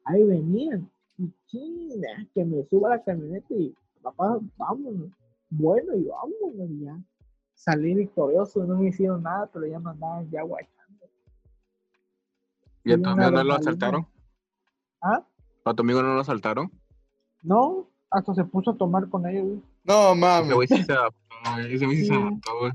[0.05, 0.91] Ahí venían.
[1.19, 2.03] Y ching,
[2.35, 5.11] que me suba la camioneta y papá, vámonos.
[5.51, 6.99] Bueno, y vámonos y ya.
[7.55, 11.07] Salí victorioso, no me hicieron nada, pero ya me andaban ya guachando.
[12.83, 14.07] ¿Y a tu amigo no lo asaltaron?
[15.01, 15.25] ¿Ah?
[15.65, 16.71] ¿A tu amigo no lo asaltaron?
[17.43, 20.47] No, hasta se puso a tomar con ellos, No, mames.
[20.47, 22.73] Ese güey sí se adaptó, Ese güey sí se adaptó, güey.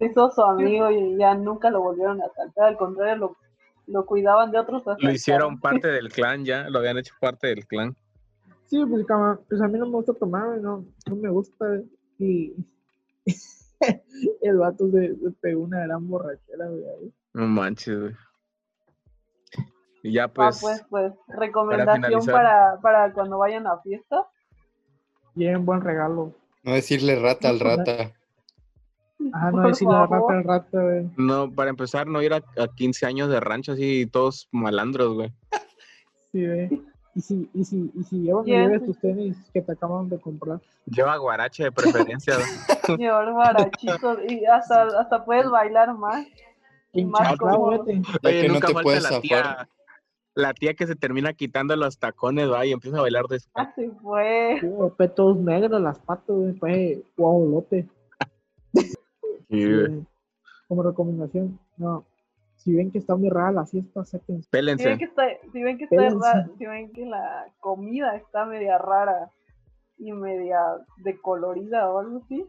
[0.00, 2.68] Hizo su amigo y ya nunca lo volvieron a asaltar.
[2.68, 3.36] Al contrario, lo,
[3.86, 7.66] lo cuidaban de otros Lo hicieron parte del clan ya, lo habían hecho parte del
[7.66, 7.94] clan.
[8.66, 9.06] Sí, pues,
[9.48, 11.80] pues a mí no me gusta tomar, no, no me gusta.
[12.18, 12.54] Y
[14.42, 17.12] el vato se, pegó una gran borrachera, güey.
[17.34, 18.14] No manches, güey.
[20.02, 20.60] Y ya ah, pues.
[20.60, 24.26] pues, pues, recomendación para, para, cuando vayan a fiesta.
[25.34, 26.32] Bien, buen regalo.
[26.62, 28.12] No decirle rata al rata.
[29.32, 31.10] Ah, no decirle rata al rata, güey.
[31.16, 35.32] No, para empezar, no ir a, a 15 años de rancho así, todos malandros, güey.
[36.32, 36.82] Sí, güey.
[37.16, 40.60] Y si, y si, y si llevas, lleves tus tenis que te acaban de comprar.
[40.86, 42.34] Lleva guarache de preferencia.
[42.98, 46.26] Lleva guarachitos y hasta, hasta puedes bailar más.
[46.92, 47.36] Y más.
[47.40, 49.68] Oye, no te puedes zafar
[50.34, 53.50] la tía que se termina quitando los tacones, va, y empieza a bailar después.
[53.54, 54.60] Así fue.
[54.96, 57.64] petos negros, las patas, fue guau,
[59.50, 59.66] Sí,
[60.66, 62.04] Como recomendación, no.
[62.56, 64.48] Si ven que está muy rara la fiesta, séquense.
[64.50, 64.82] Pélense.
[64.82, 65.22] Si ven que está,
[65.52, 69.30] si ven que está rara, si ven que la comida está media rara
[69.98, 70.58] y media
[70.96, 72.46] decolorida o algo así,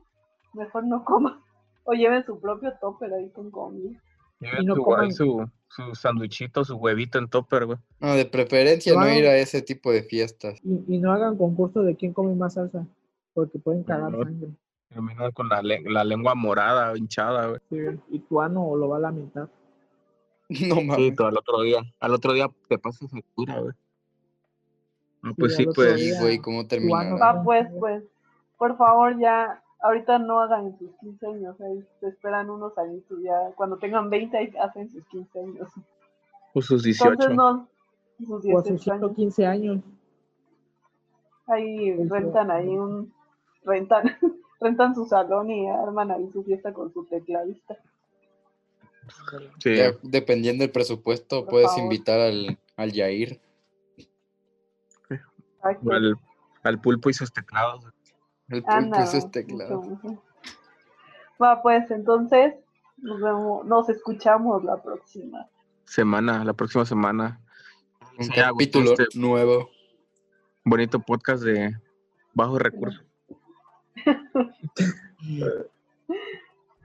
[0.53, 1.41] mejor no coman.
[1.83, 4.01] O lleven su propio topper ahí con comida.
[4.45, 4.75] Lleven no
[5.11, 7.77] su, su sandwichito, su huevito en topper, güey.
[7.99, 10.59] No, de preferencia no, ir a ese tipo de fiestas.
[10.63, 12.85] Y, no hagan concurso de quién come más salsa,
[13.33, 14.49] porque pueden cagar sangre.
[14.89, 17.59] Terminar con la, la, lengua morada, hinchada, güey.
[17.69, 19.49] Sí, y tu ano lo va a lamentar.
[20.69, 21.15] No mames.
[21.17, 21.81] Sí, al otro día.
[21.99, 23.73] Al otro día te pasas factura, güey.
[25.23, 26.19] No, pues sí, pues.
[26.21, 27.17] güey, ¿cómo termina?
[27.19, 28.03] Ah, pues, pues.
[28.57, 31.55] Por favor, ya ahorita no hagan sus 15 años,
[31.99, 33.51] se esperan unos añitos ya.
[33.55, 35.69] Cuando tengan 20 hacen sus 15 años.
[36.53, 37.11] O sus 18.
[37.11, 37.67] Entonces no,
[38.25, 39.15] sus 18 años.
[39.15, 39.83] 15 años.
[41.47, 43.13] Ahí rentan ahí un,
[43.63, 44.03] rentan,
[44.59, 47.77] rentan su salón y arman ahí su fiesta con su tecladista.
[49.59, 49.75] Sí.
[50.01, 53.39] dependiendo del presupuesto, puedes invitar al, al Yair.
[55.61, 56.17] Al,
[56.63, 57.94] al pulpo y sus teclados.
[58.49, 59.99] El pulpo es teclado.
[61.41, 62.53] Va, pues entonces
[62.97, 65.49] nos vemos, nos escuchamos la próxima
[65.85, 67.39] semana, la próxima semana.
[68.17, 69.69] Un capítulo este nuevo.
[70.63, 71.75] Bonito podcast de
[72.33, 73.03] bajos recursos.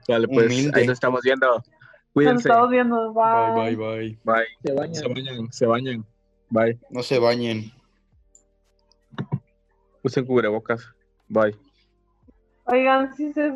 [0.07, 1.63] Vale, pues ahí nos estamos viendo.
[2.13, 2.33] Cuídense.
[2.33, 3.13] Nos estamos viendo.
[3.13, 3.53] Bye.
[3.53, 4.45] Bye, bye, bye.
[4.63, 4.95] Se bañan.
[4.95, 5.51] Se bañan.
[5.51, 6.05] Se bañan.
[6.49, 6.79] Bye.
[6.89, 7.71] No se bañen.
[10.03, 10.93] Usen cubrebocas.
[11.31, 11.55] Bye.
[12.65, 13.55] Oigan, sí se